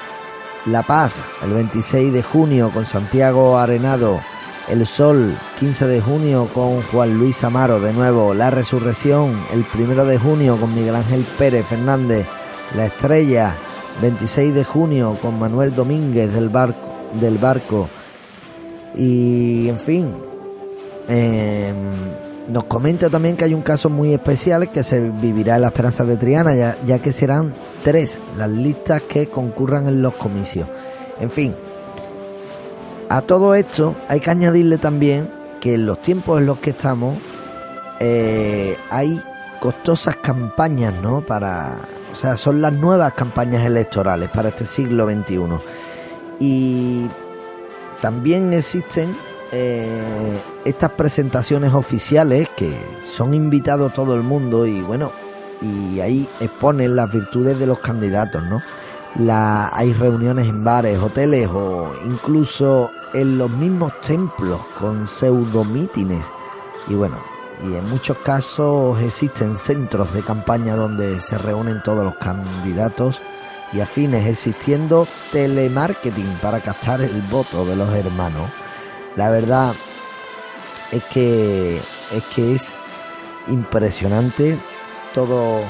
[0.66, 4.20] la Paz, el 26 de junio con Santiago Arenado.
[4.68, 8.32] El Sol, 15 de junio con Juan Luis Amaro de nuevo.
[8.32, 12.28] La Resurrección, el 1 de junio con Miguel Ángel Pérez Fernández.
[12.76, 13.56] La Estrella,
[14.00, 16.88] 26 de junio, con Manuel Domínguez del barco.
[17.20, 17.88] Del barco.
[18.94, 20.14] Y en fin,
[21.08, 21.74] em,
[22.48, 26.04] nos comenta también que hay un caso muy especial que se vivirá en la Esperanza
[26.04, 30.68] de Triana, ya, ya que serán tres las listas que concurran en los comicios.
[31.20, 31.54] En fin,
[33.08, 35.30] a todo esto hay que añadirle también
[35.60, 37.18] que en los tiempos en los que estamos
[38.00, 39.22] eh, hay
[39.60, 41.24] costosas campañas, ¿no?
[41.24, 41.78] Para
[42.16, 45.38] o sea, son las nuevas campañas electorales para este siglo XXI.
[46.40, 47.10] Y
[48.00, 49.14] también existen
[49.52, 55.12] eh, estas presentaciones oficiales que son invitados todo el mundo y bueno,
[55.60, 58.62] y ahí exponen las virtudes de los candidatos, ¿no?
[59.16, 66.24] La, hay reuniones en bares, hoteles o incluso en los mismos templos con pseudomítines.
[66.88, 72.16] Y bueno, y en muchos casos existen centros de campaña donde se reúnen todos los
[72.16, 73.22] candidatos
[73.72, 78.50] y afines, existiendo telemarketing para captar el voto de los hermanos.
[79.16, 79.74] La verdad
[80.92, 81.80] es que
[82.12, 82.72] es que es
[83.48, 84.58] impresionante
[85.14, 85.62] todo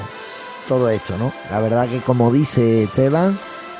[0.67, 1.33] todo esto, ¿no?
[1.49, 3.39] La verdad que como dice Esteban,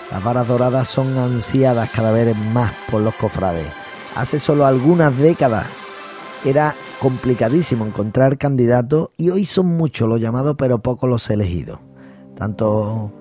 [0.09, 3.67] las varas doradas son ansiadas cada vez más por los cofrades.
[4.15, 5.67] Hace solo algunas décadas
[6.45, 11.79] era complicadísimo encontrar candidatos y hoy son muchos los llamados pero pocos los elegidos.
[12.35, 13.11] Tanto,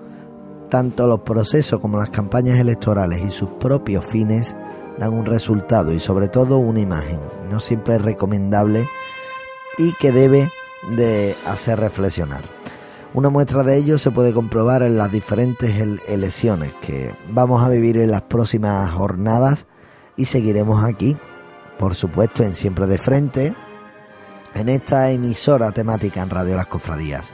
[0.69, 4.55] tanto los procesos como las campañas electorales y sus propios fines
[4.97, 7.19] dan un resultado y sobre todo una imagen,
[7.49, 8.87] no siempre es recomendable
[9.77, 10.49] y que debe
[10.95, 12.43] de hacer reflexionar.
[13.13, 15.71] Una muestra de ello se puede comprobar en las diferentes
[16.07, 19.65] elecciones que vamos a vivir en las próximas jornadas
[20.15, 21.15] y seguiremos aquí,
[21.79, 23.53] por supuesto en Siempre de Frente,
[24.59, 27.33] en esta emisora temática en Radio Las Cofradías.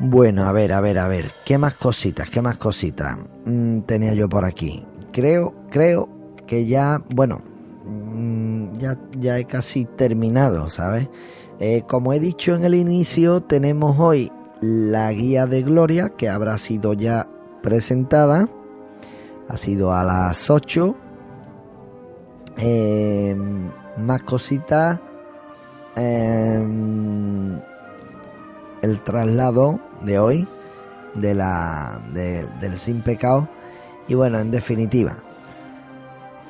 [0.00, 4.14] Bueno, a ver, a ver, a ver, ¿qué más cositas, qué más cositas mm, tenía
[4.14, 4.84] yo por aquí?
[5.12, 6.08] Creo, creo
[6.46, 7.42] que ya, bueno,
[7.84, 11.08] mm, ya, ya he casi terminado, ¿sabes?
[11.58, 14.30] Eh, como he dicho en el inicio, tenemos hoy
[14.60, 17.28] la guía de Gloria, que habrá sido ya
[17.62, 18.48] presentada,
[19.48, 20.94] ha sido a las 8.
[22.58, 23.36] Eh,
[23.96, 25.00] más cositas
[25.98, 27.58] Em,
[28.82, 30.46] el traslado de hoy
[31.14, 33.48] de la, de- del sin pecado.
[34.06, 35.16] Y bueno, en definitiva,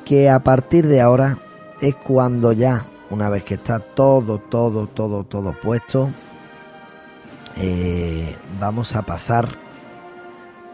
[0.04, 1.38] que a partir de ahora
[1.80, 6.10] es cuando ya, una vez que está todo, todo, todo, todo puesto,
[7.56, 9.48] eh, vamos a pasar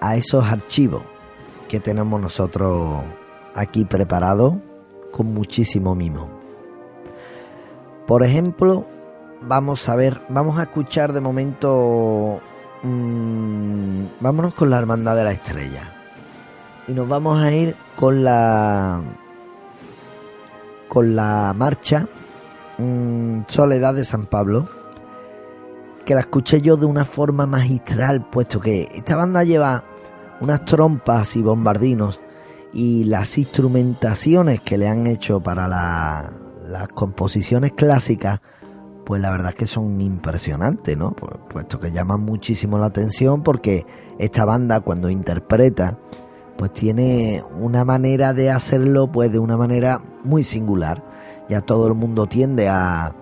[0.01, 1.03] a esos archivos
[1.69, 3.03] que tenemos nosotros
[3.55, 4.55] aquí preparados
[5.13, 6.44] con muchísimo mimo.
[8.07, 8.87] Por ejemplo,
[9.43, 12.41] vamos a ver, vamos a escuchar de momento,
[12.83, 15.91] mm, vámonos con la Hermandad de la Estrella.
[16.87, 19.01] Y nos vamos a ir con la
[20.89, 22.07] con la marcha
[22.79, 24.69] mm, Soledad de San Pablo,
[26.05, 29.85] que la escuché yo de una forma magistral, puesto que esta banda lleva
[30.41, 32.21] unas trompas y bombardinos
[32.73, 36.31] y las instrumentaciones que le han hecho para la-
[36.75, 38.41] las composiciones clásicas,
[39.07, 41.13] pues la verdad es que son impresionantes, ¿no?
[41.13, 43.87] Pu- Puesto que llaman muchísimo la atención porque
[44.19, 45.99] esta banda cuando interpreta,
[46.57, 51.03] pues tiene una manera de hacerlo, pues de una manera muy singular.
[51.49, 53.13] Ya todo el mundo tiende a,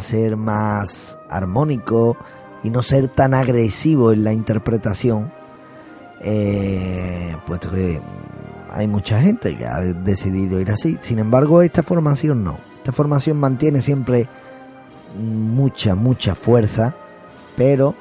[0.00, 2.16] ser más armónico
[2.62, 5.32] y no ser tan agresivo en la interpretación,
[6.20, 8.00] eh, puesto que
[8.70, 10.98] hay mucha gente que ha de- decidido ir así.
[11.00, 12.56] Sin embargo, esta formación no.
[12.88, 14.26] Esta formación mantiene siempre
[15.20, 16.96] mucha, mucha fuerza,
[17.54, 17.94] pero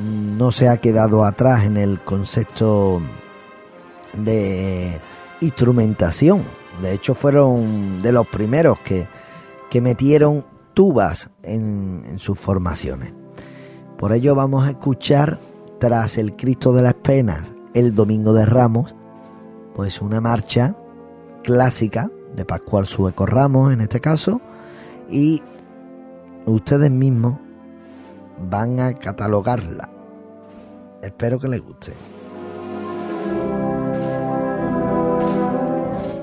[0.00, 3.02] no se ha quedado atrás en el concepto
[4.14, 4.98] de
[5.42, 6.40] instrumentación.
[6.80, 9.06] De hecho, fueron de los primeros que,
[9.68, 13.12] que metieron tubas en, sus formaciones.
[13.98, 15.40] Por ello vamos a escuchar,
[15.78, 18.94] tras el Cristo de las Penas, el Domingo de Ramos,
[19.74, 20.74] pues una marcha
[21.42, 24.40] clásica de Pascual Sueco Ramos en este caso,
[25.10, 25.42] y
[26.46, 27.38] ustedes mismos
[28.50, 29.88] van a catalogarla.
[31.02, 31.92] Espero que les guste.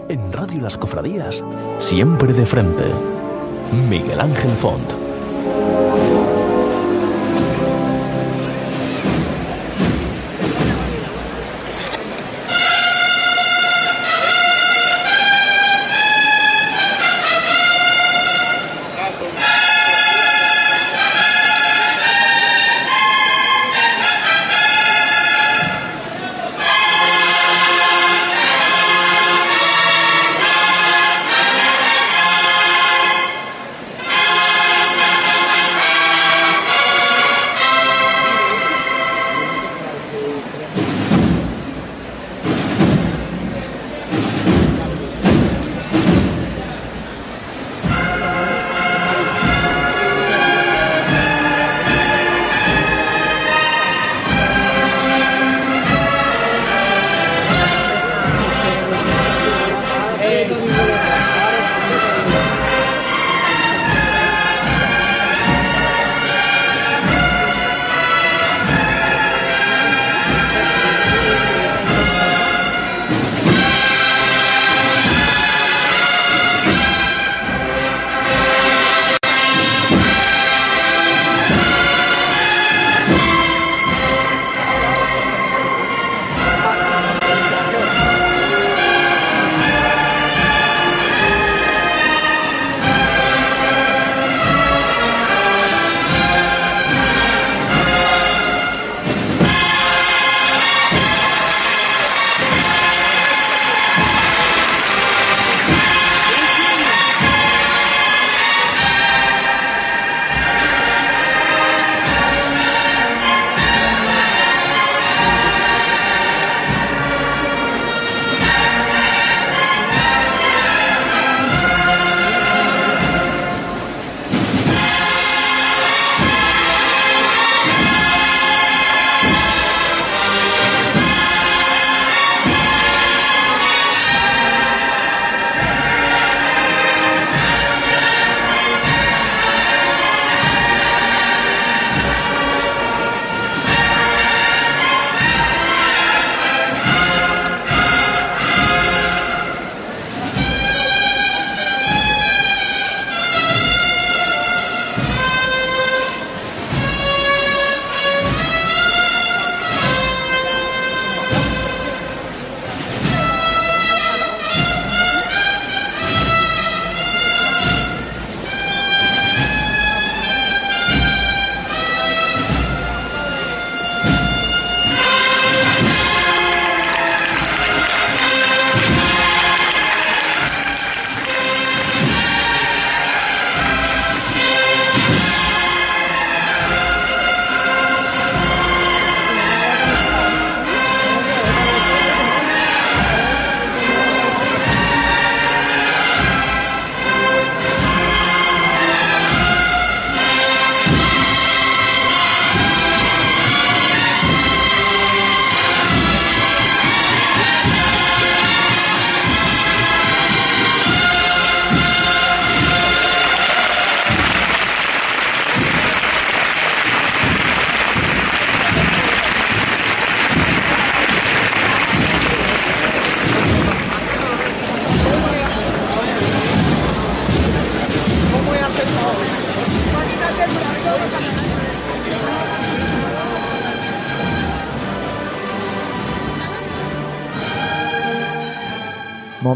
[0.09, 1.43] En Radio Las Cofradías,
[1.77, 2.85] siempre de frente.
[3.89, 4.93] Miguel Ángel Font.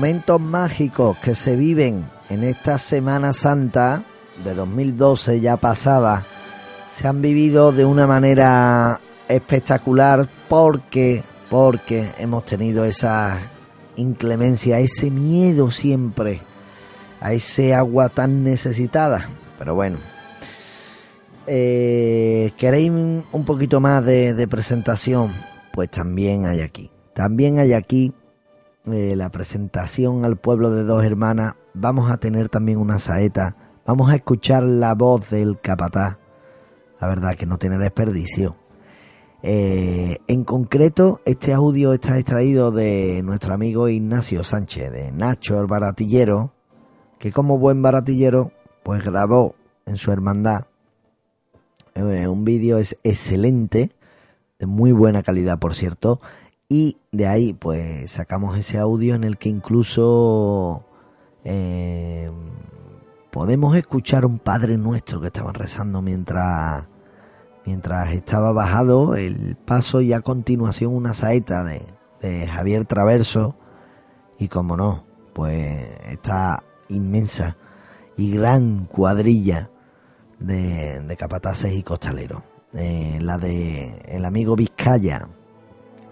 [0.04, 4.04] Momentos mágicos que se viven en esta Semana Santa
[4.43, 6.26] de 2012 ya pasada
[6.89, 8.99] se han vivido de una manera
[9.30, 13.39] espectacular porque porque hemos tenido esa
[13.95, 16.41] inclemencia, ese miedo siempre
[17.22, 19.30] a ese agua tan necesitada.
[19.58, 19.99] Pero bueno,
[21.47, 25.32] eh, ¿queréis un poquito más de, presentación?
[25.72, 26.91] Pues también hay aquí.
[27.14, 28.14] También hay aquí
[28.86, 31.56] eh, la presentación al pueblo de dos hermanas.
[31.74, 33.56] Vamos a tener también una saeta.
[33.86, 36.18] Vamos a escuchar la voz del capataz.
[37.00, 38.58] La verdad que no tiene desperdicio.
[39.42, 45.68] Eh, en concreto, este audio está extraído de nuestro amigo Ignacio Sánchez, de Nacho el
[45.68, 46.54] Baratillero,
[47.20, 48.52] que como buen baratillero,
[48.84, 49.56] pues grabó
[49.86, 50.66] en su hermandad
[51.96, 53.92] eh, un vídeo es excelente,
[54.60, 56.22] de muy buena calidad, por cierto,
[56.74, 60.84] y de ahí pues sacamos ese audio en el que incluso
[61.43, 62.32] eh,
[63.30, 66.88] podemos escuchar un Padre Nuestro que estaban rezando mientras
[67.63, 71.86] mientras estaba bajado el paso y a continuación una saeta de,
[72.47, 73.55] Javier Traverso
[74.39, 75.03] y como no,
[75.34, 77.55] pues esta inmensa
[78.17, 79.69] y gran cuadrilla
[80.39, 82.41] de, capataces y costaleros.
[82.74, 85.28] Eh, la de el amigo Vizcaya,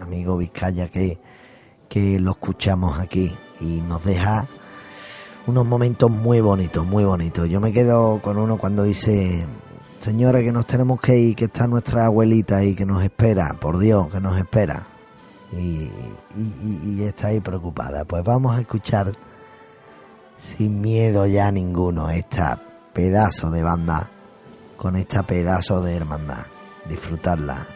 [0.02, 1.20] amigo Vizcaya que,
[1.88, 4.48] que lo escuchamos aquí y nos deja
[5.48, 7.50] unos momentos muy bonitos, muy bonitos.
[7.50, 9.46] Yo me quedo con uno cuando dice
[10.02, 13.78] Señora, que nos tenemos que ir, que está nuestra abuelita y que nos espera, por
[13.78, 14.88] Dios, que nos espera.
[15.56, 15.92] Y,
[17.04, 18.04] está ahí preocupada.
[18.06, 19.12] Pues vamos a escuchar
[20.40, 22.58] sin miedo ya ninguno esta
[22.94, 24.10] pedazo de banda
[24.76, 26.46] con esta pedazo de hermandad.
[26.90, 27.68] Disfrutarla.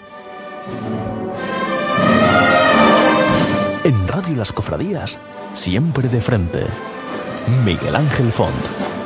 [3.84, 5.20] En Radio Las Cofradías,
[5.54, 6.64] siempre de frente.
[7.64, 9.05] Miguel Ángel Font.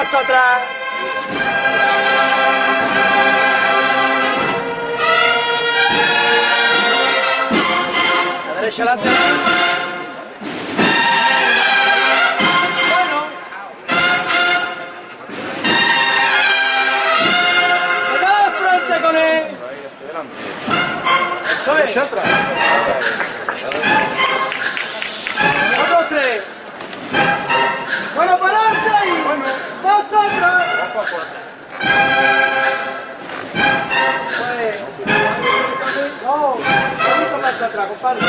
[0.00, 0.60] Paso atrás.
[8.46, 9.08] La derecha adelante.
[12.88, 13.18] Bueno.
[18.14, 19.42] Venga de frente con él.
[21.60, 22.99] Eso es.
[31.10, 31.26] Pues,
[36.22, 38.20] No, poquito más atrás, compadre.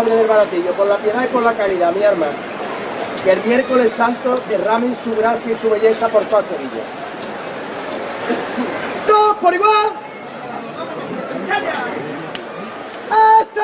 [0.00, 2.32] Madres del baratillo, por la piedad y por la caridad, mi hermano.
[3.22, 6.70] Que el miércoles santo derramen su gracia y su belleza por toda Sevilla.
[9.06, 9.92] ¡Todos por igual!
[13.40, 13.60] ¡Este!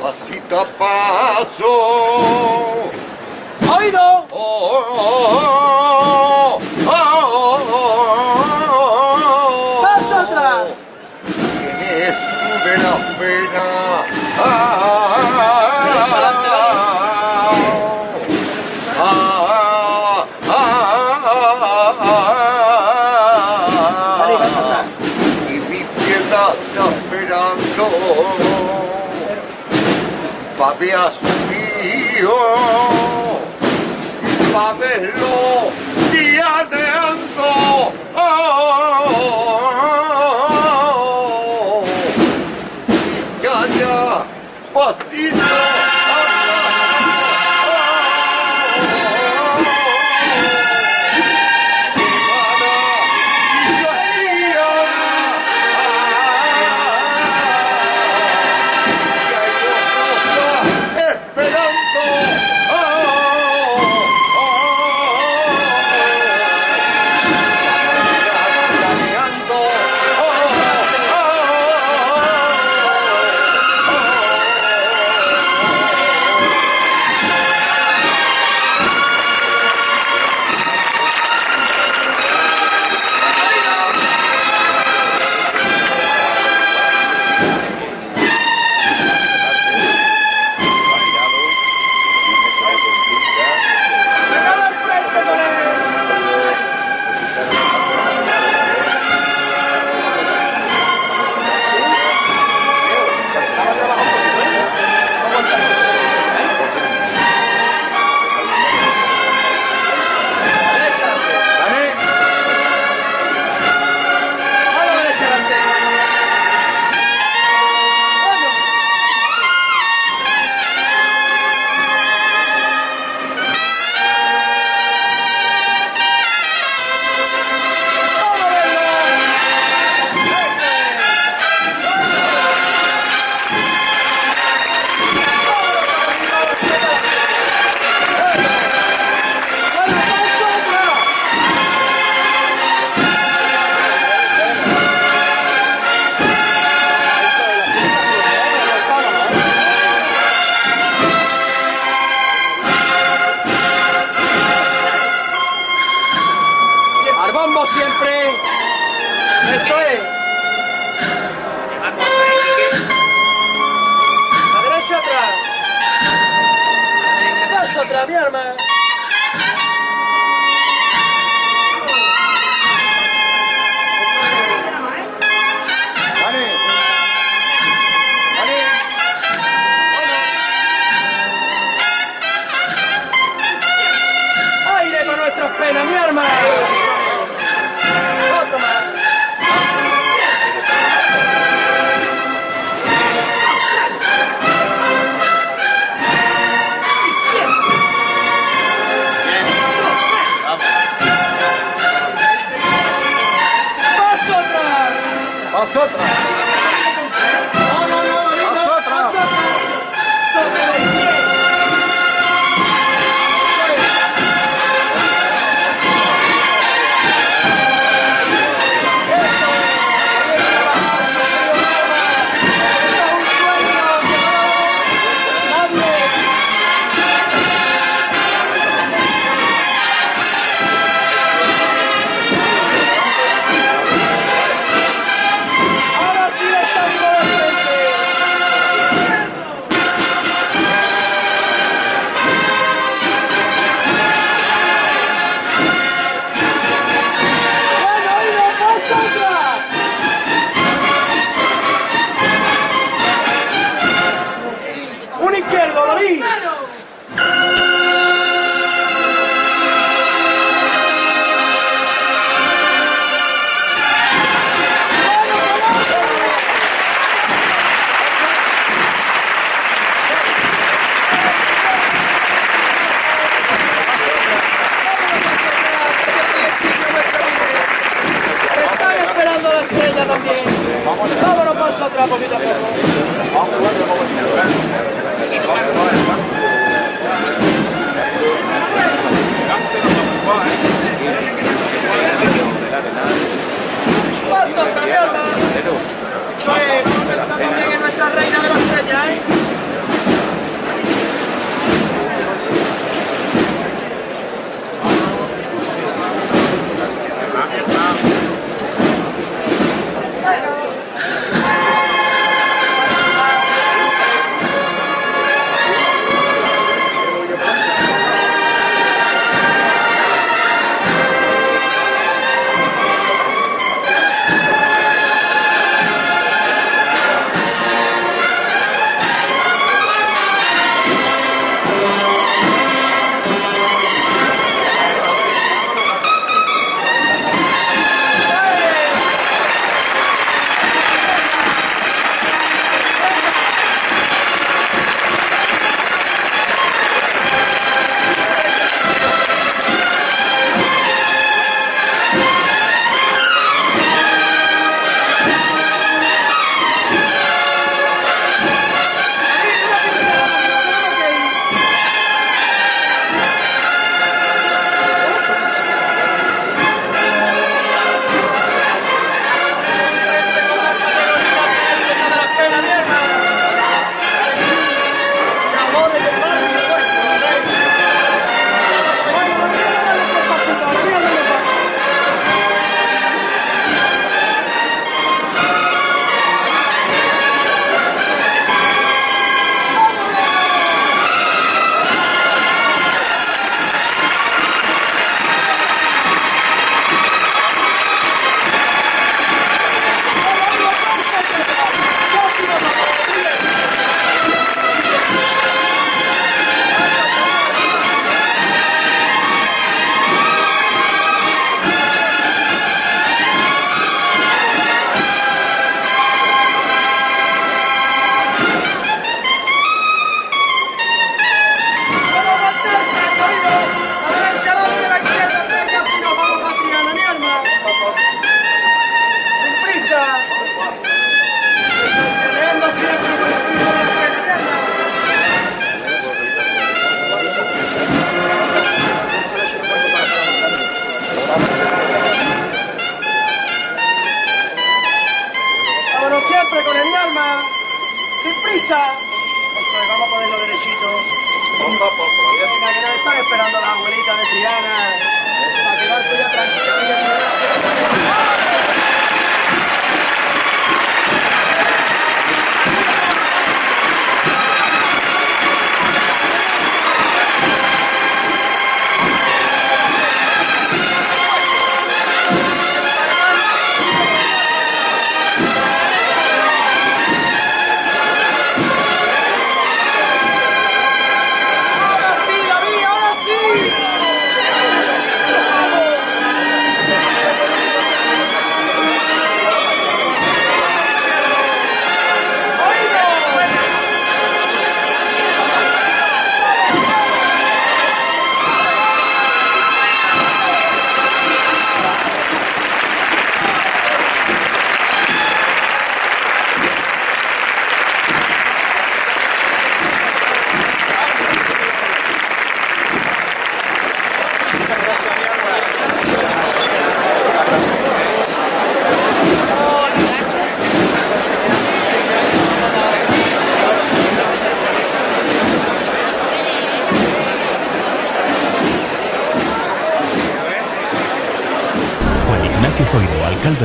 [0.00, 2.51] Pasito a paso.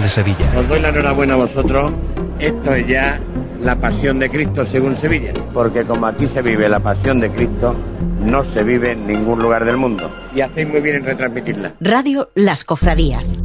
[0.08, 0.46] De Sevilla.
[0.58, 1.92] Os doy la enhorabuena a vosotros.
[2.40, 3.20] Esto es ya
[3.62, 5.34] la pasión de Cristo según Sevilla.
[5.54, 7.76] Porque como aquí se vive la pasión de Cristo,
[8.24, 10.10] no se vive en ningún lugar del mundo.
[10.34, 11.74] Y hacéis muy bien en retransmitirla.
[11.82, 13.44] Radio Las Cofradías.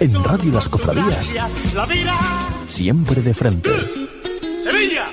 [0.00, 1.32] En Radio Las Cofradías,
[2.66, 3.70] siempre de frente.
[4.64, 5.06] Sevilla.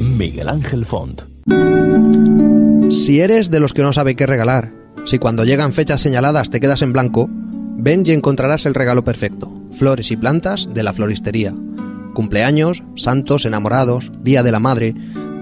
[0.00, 1.22] Miguel Ángel Font.
[2.90, 4.72] Si eres de los que no sabe qué regalar,
[5.04, 7.30] si cuando llegan fechas señaladas te quedas en blanco,
[7.76, 9.52] ven y encontrarás el regalo perfecto.
[9.72, 11.54] Flores y plantas de la floristería.
[12.14, 14.94] Cumpleaños, santos, enamorados, Día de la Madre.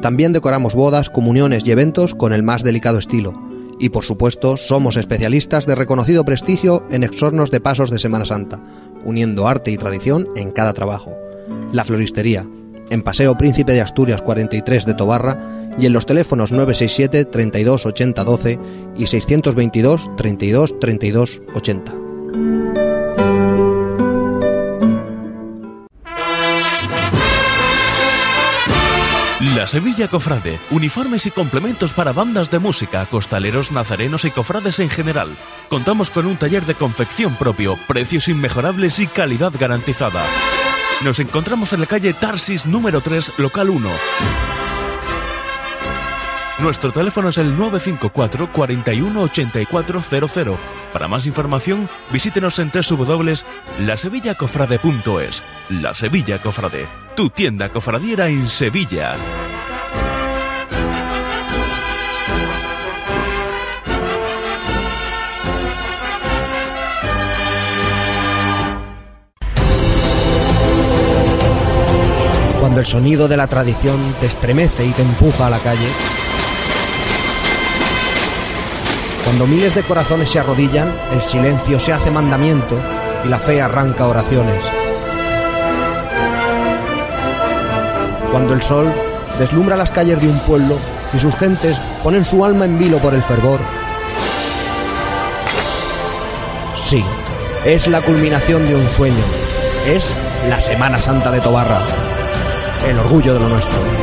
[0.02, 3.34] También decoramos bodas, comuniones y eventos con el más delicado estilo.
[3.78, 8.60] Y por supuesto, somos especialistas de reconocido prestigio en exornos de pasos de Semana Santa,
[9.04, 11.16] uniendo arte y tradición en cada trabajo.
[11.72, 12.46] La Floristería,
[12.90, 15.38] en Paseo Príncipe de Asturias 43 de Tobarra
[15.78, 18.58] y en los teléfonos 967 32 80 12
[18.96, 22.09] y 622 32 32 80.
[29.40, 30.60] La Sevilla Cofrade.
[30.70, 35.34] Uniformes y complementos para bandas de música, costaleros, nazarenos y cofrades en general.
[35.70, 40.22] Contamos con un taller de confección propio, precios inmejorables y calidad garantizada.
[41.04, 44.59] Nos encontramos en la calle Tarsis número 3, local 1.
[46.62, 50.58] Nuestro teléfono es el 954 41 8400.
[50.92, 55.42] Para más información, visítenos en www.lasevillacofrade.es.
[55.70, 59.14] La Sevilla Cofrade, tu tienda cofradiera en Sevilla.
[72.60, 75.88] Cuando el sonido de la tradición te estremece y te empuja a la calle.
[79.24, 82.76] Cuando miles de corazones se arrodillan, el silencio se hace mandamiento
[83.24, 84.64] y la fe arranca oraciones.
[88.32, 88.92] Cuando el sol
[89.38, 90.76] deslumbra las calles de un pueblo
[91.12, 93.60] y sus gentes ponen su alma en vilo por el fervor.
[96.76, 97.04] Sí,
[97.64, 99.22] es la culminación de un sueño.
[99.86, 100.14] Es
[100.48, 101.82] la Semana Santa de Tobarra.
[102.88, 103.99] El orgullo de lo nuestro.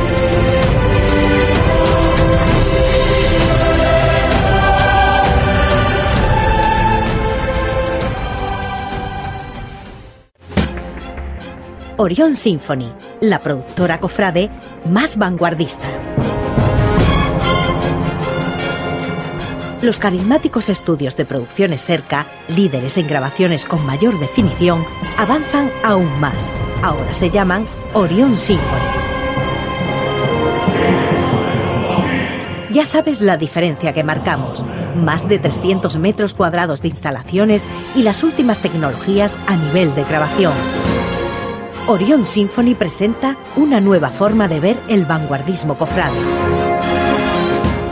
[12.00, 14.50] Orion Symphony, la productora cofrade
[14.84, 15.88] más vanguardista.
[19.82, 24.84] Los carismáticos estudios de producciones Serca, líderes en grabaciones con mayor definición,
[25.16, 26.52] avanzan aún más.
[26.84, 28.78] Ahora se llaman Orion Symphony.
[32.70, 34.64] Ya sabes la diferencia que marcamos.
[34.94, 37.66] Más de 300 metros cuadrados de instalaciones
[37.96, 40.52] y las últimas tecnologías a nivel de grabación.
[41.88, 46.18] Orion Symphony presenta una nueva forma de ver el vanguardismo cofrade.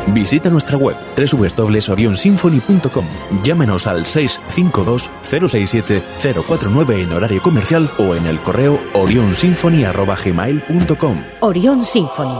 [0.08, 3.06] Visita nuestra web www.orionsymphony.com.
[3.42, 6.02] Llámenos al 652 067
[6.46, 11.24] 049 en horario comercial o en el correo orionsymphony@gmail.com.
[11.40, 12.38] Orion Symphony.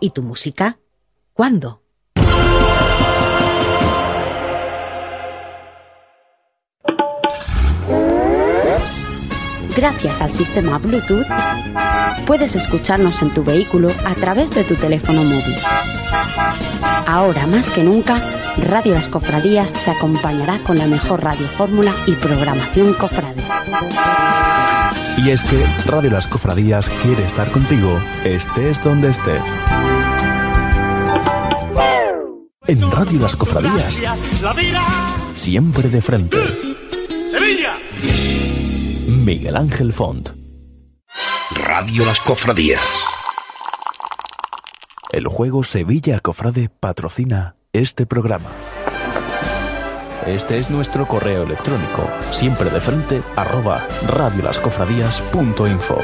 [0.00, 0.78] ¿Y tu música?
[1.32, 1.82] ¿Cuándo?
[9.78, 11.24] Gracias al sistema Bluetooth,
[12.26, 15.54] puedes escucharnos en tu vehículo a través de tu teléfono móvil.
[17.06, 18.20] Ahora más que nunca,
[18.56, 23.40] Radio Las Cofradías te acompañará con la mejor radiofórmula y programación cofrade.
[25.18, 29.44] Y es que Radio Las Cofradías quiere estar contigo, estés donde estés.
[32.66, 33.96] En Radio Las Cofradías,
[35.34, 36.36] siempre de frente.
[37.30, 37.76] Sevilla.
[39.28, 40.30] Miguel Ángel Font.
[41.66, 42.80] Radio Las Cofradías.
[45.12, 48.48] El juego Sevilla Cofrade patrocina este programa.
[50.26, 55.98] Este es nuestro correo electrónico, siempre de frente, arroba radiolascofradías.info.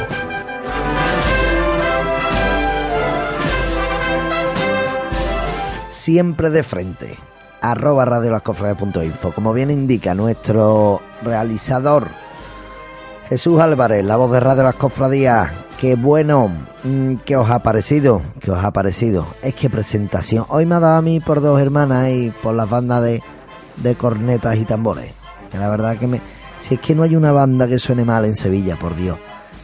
[5.90, 7.16] siempre de frente.
[7.62, 9.32] Arroba radiolascofrades.info.
[9.32, 12.23] Como bien indica nuestro realizador
[13.28, 15.51] Jesús Álvarez, la voz de Radio Las Cofradías.
[15.80, 16.51] Qué bueno,
[16.82, 18.20] mm, ¿qué os ha parecido?
[18.38, 19.26] ¿Qué os ha parecido?
[19.42, 20.44] Es que presentación.
[20.51, 23.22] Hoy me ha dado a mí por dos hermanas y por las bandas de,
[23.78, 25.14] de cornetas y tambores.
[25.51, 26.20] Que la verdad que me.
[26.60, 29.18] Si es que no hay una banda que suene mal en Sevilla, por Dios.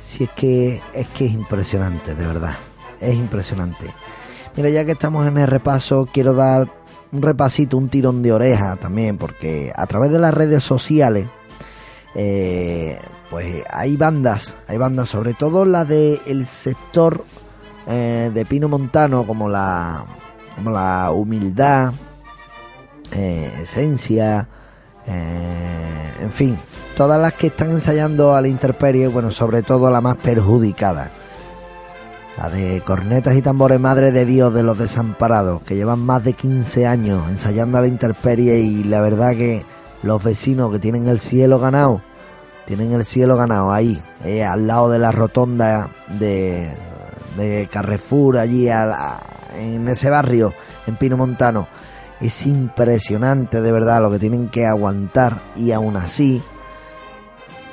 [0.05, 2.55] Si es que es que es impresionante, de verdad.
[2.99, 3.93] Es impresionante.
[4.57, 6.67] Mira, ya que estamos en el repaso, quiero dar
[7.13, 11.29] un repasito, un tirón de oreja también, porque a través de las redes sociales
[12.15, 12.99] eh,
[13.31, 17.25] pues hay bandas, hay bandas, sobre todo la del sector
[17.87, 20.05] eh, de Pino Montano, como la,
[20.57, 21.93] como la Humildad,
[23.13, 24.49] eh, Esencia,
[25.07, 26.59] eh, en fin,
[26.97, 31.11] todas las que están ensayando a la intemperie, bueno, sobre todo la más perjudicada.
[32.37, 36.33] La de cornetas y tambores Madre de Dios de los desamparados, que llevan más de
[36.33, 39.65] 15 años ensayando a la intemperie y la verdad que
[40.03, 42.03] los vecinos que tienen el cielo ganado,
[42.67, 46.77] tienen el cielo ganado ahí, eh, al lado de la rotonda de,
[47.71, 50.53] Carrefour, allí en ese barrio,
[50.87, 51.69] en Pino Montano.
[52.21, 56.43] Es impresionante de verdad lo que tienen que aguantar y aún así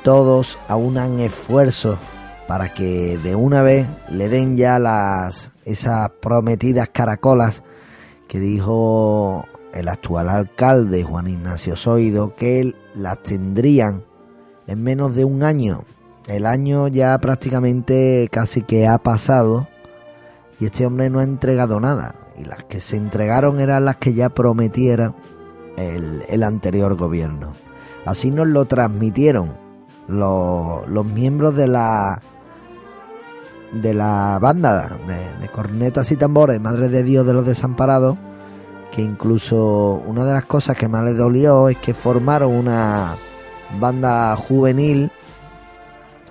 [0.03, 1.99] todos aunan esfuerzos
[2.47, 7.61] para que de una vez le den ya las esas prometidas caracolas
[8.29, 9.45] que dijo
[9.77, 14.03] el actual alcalde Juan Ignacio Zoido que las tendrían
[14.65, 15.83] en menos de un año.
[16.25, 19.67] El año ya prácticamente casi que ha pasado
[20.59, 22.15] y este hombre no ha entregado nada.
[22.37, 25.13] Y las que se entregaron eran las que ya prometiera
[25.77, 27.53] el, el anterior gobierno.
[28.05, 29.55] Así nos lo transmitieron
[30.07, 32.19] los, los miembros de la
[33.71, 38.17] de la banda de, de cornetas y tambores Madre de Dios de los Desamparados
[38.91, 43.15] que incluso una de las cosas que más les dolió es que formaron una
[43.79, 45.11] banda juvenil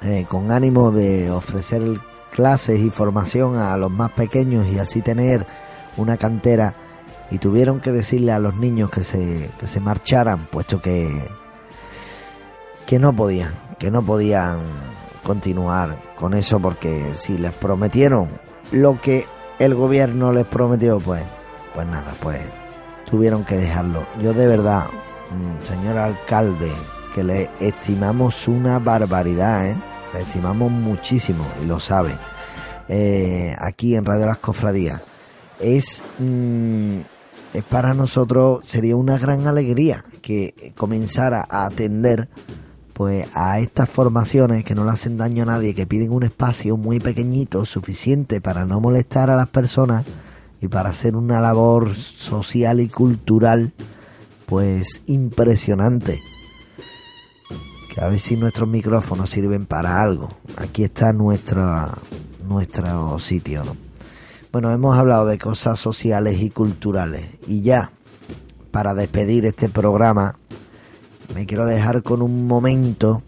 [0.02, 1.82] eh, con ánimo de ofrecer
[2.30, 5.46] clases y formación a los más pequeños y así tener
[5.96, 6.74] una cantera
[7.30, 11.28] y tuvieron que decirle a los niños que se, que se marcharan puesto que
[12.86, 14.60] que no podían que no podían
[15.24, 18.28] continuar con eso porque si les prometieron
[18.70, 19.26] lo que
[19.58, 21.22] el gobierno les prometió pues
[21.76, 22.40] pues nada pues
[23.08, 26.72] tuvieron que dejarlo yo de verdad mm, señor alcalde
[27.14, 29.76] que le estimamos una barbaridad ¿eh?
[30.14, 32.12] le estimamos muchísimo y lo sabe
[32.88, 35.02] eh, aquí en Radio Las Cofradías
[35.60, 37.00] es mm,
[37.52, 42.28] es para nosotros sería una gran alegría que comenzara a atender
[42.94, 46.78] pues a estas formaciones que no le hacen daño a nadie, que piden un espacio
[46.78, 50.06] muy pequeñito, suficiente para no molestar a las personas
[50.60, 53.72] y para hacer una labor social y cultural,
[54.46, 56.20] pues impresionante.
[57.94, 60.28] Que a ver si nuestros micrófonos sirven para algo.
[60.56, 61.94] Aquí está nuestra,
[62.46, 63.76] nuestro sitio, ¿no?
[64.52, 67.26] Bueno, hemos hablado de cosas sociales y culturales.
[67.46, 67.90] Y ya,
[68.70, 70.38] para despedir este programa,
[71.34, 73.22] me quiero dejar con un momento,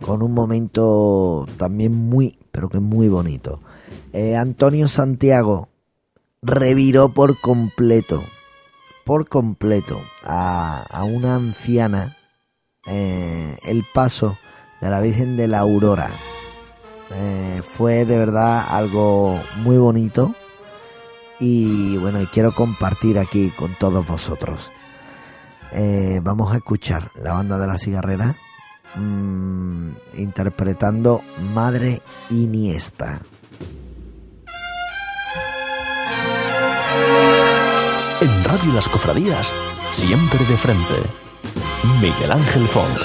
[0.00, 3.58] con un momento también muy, pero que muy bonito.
[4.12, 5.69] Eh, Antonio Santiago
[6.42, 8.22] reviró por completo,
[9.04, 12.16] por completo, a, a una anciana
[12.86, 14.38] eh, el paso
[14.80, 16.10] de la Virgen de la Aurora.
[17.12, 20.34] Eh, fue de verdad algo muy bonito
[21.40, 24.70] y bueno, quiero compartir aquí con todos vosotros.
[25.72, 28.36] Eh, vamos a escuchar la banda de la cigarrera
[28.96, 31.22] mm, interpretando
[31.54, 33.20] Madre Iniesta.
[38.20, 39.50] En Radio Las Cofradías,
[39.90, 40.94] siempre de frente.
[42.02, 42.98] Miguel Ángel Font.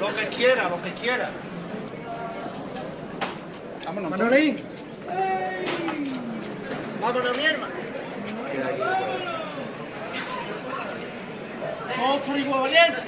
[0.00, 1.30] Lo que quiera, lo que quiera.
[3.84, 4.10] Vámonos.
[4.10, 4.56] Manolín.
[7.02, 7.74] Vámonos, mi hermano.
[11.98, 13.02] Vamos por igual valiente.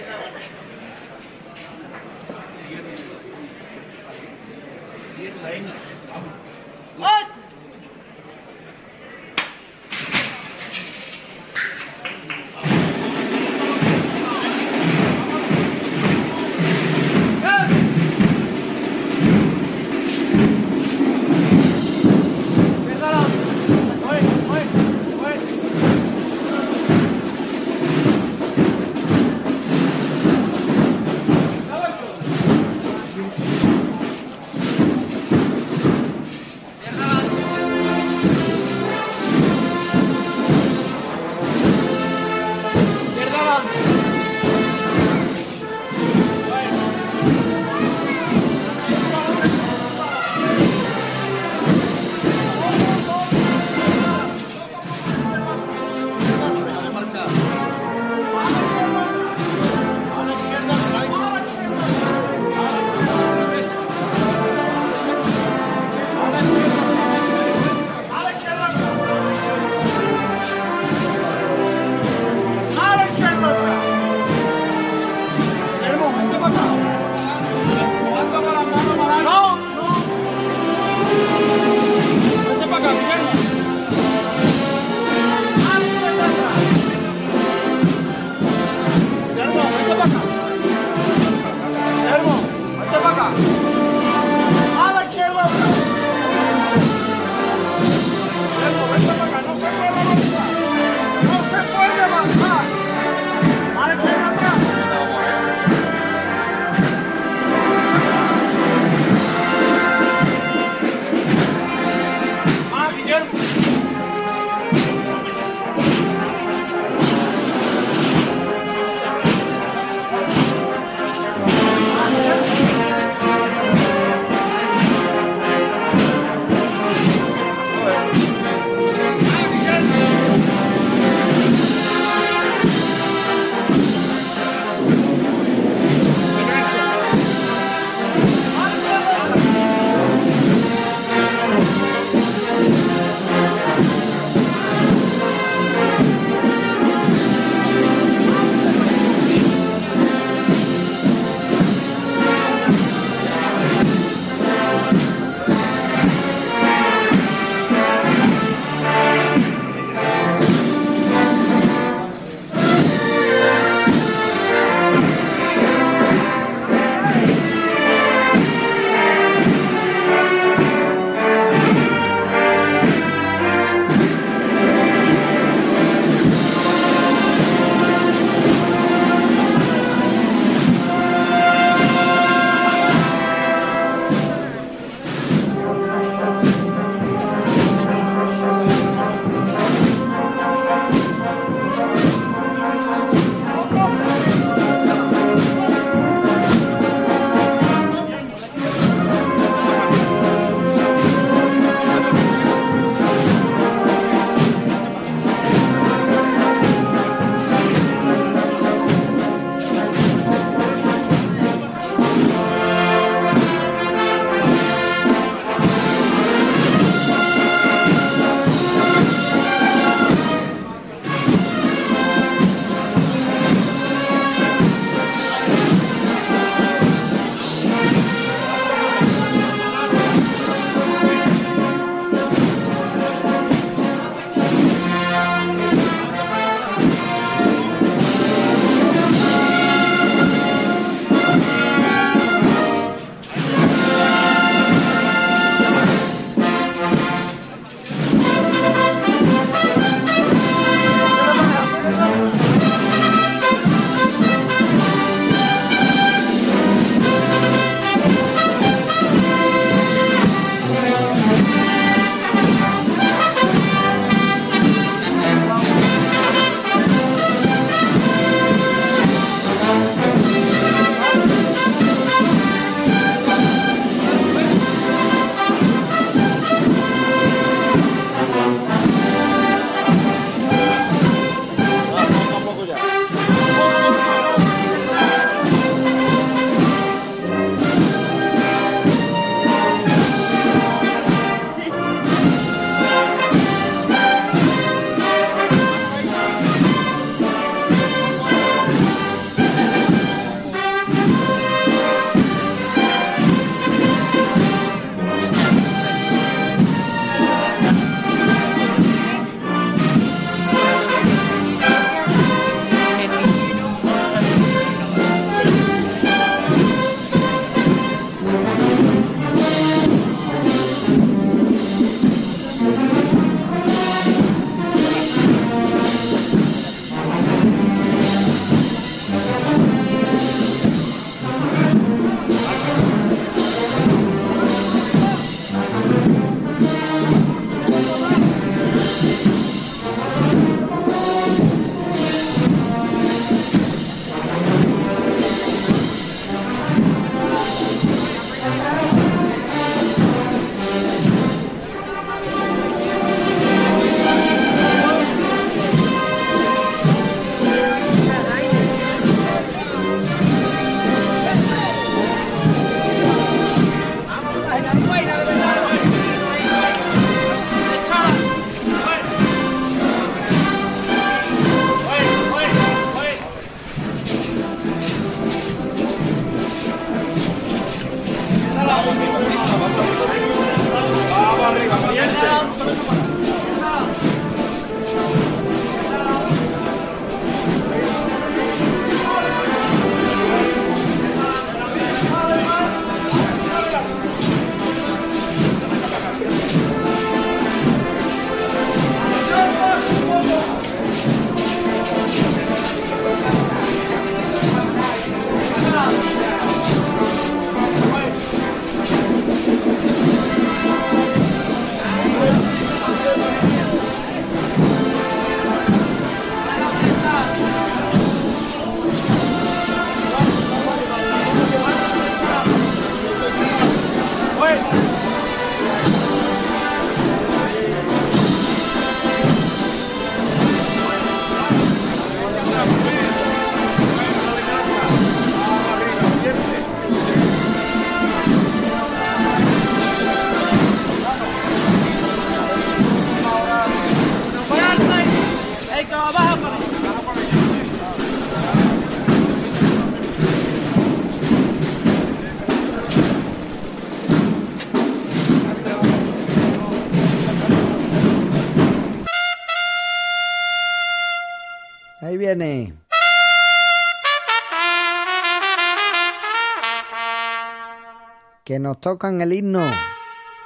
[468.44, 469.70] Que nos tocan el himno.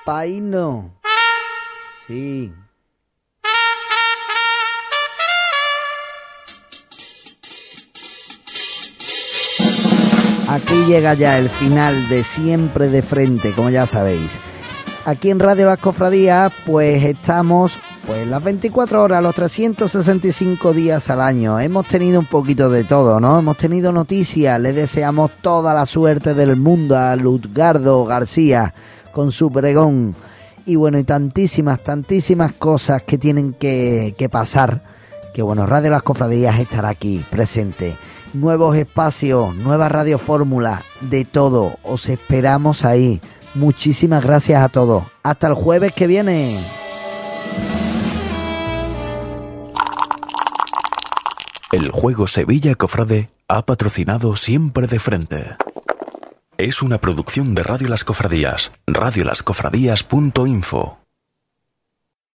[0.05, 1.01] Pa' himno.
[2.07, 2.53] Sí.
[10.49, 14.41] Aquí llega ya el final de Siempre de Frente, como ya sabéis.
[15.05, 17.79] Aquí en Radio Las Cofradías, pues estamos
[18.09, 21.61] pues las 24 horas, los 365 días al año.
[21.61, 23.39] Hemos tenido un poquito de todo, ¿no?
[23.39, 24.59] Hemos tenido noticias.
[24.59, 28.73] Le deseamos toda la suerte del mundo a Lutgardo García
[29.13, 30.15] con su pregón.
[30.65, 34.83] Y bueno, y tantísimas, tantísimas cosas que tienen que, que pasar.
[35.35, 37.95] Que bueno, Radio Las Cofradías estará aquí presente
[38.33, 41.77] nuevos espacios, nueva radio fórmula, de todo.
[41.83, 43.21] Os esperamos ahí.
[43.55, 45.05] Muchísimas gracias a todos.
[45.23, 46.59] Hasta el jueves que viene.
[51.71, 55.55] El juego Sevilla Cofrade ha patrocinado siempre de frente.
[56.57, 60.99] Es una producción de Radio Las Cofradías, radiolascofradías.info.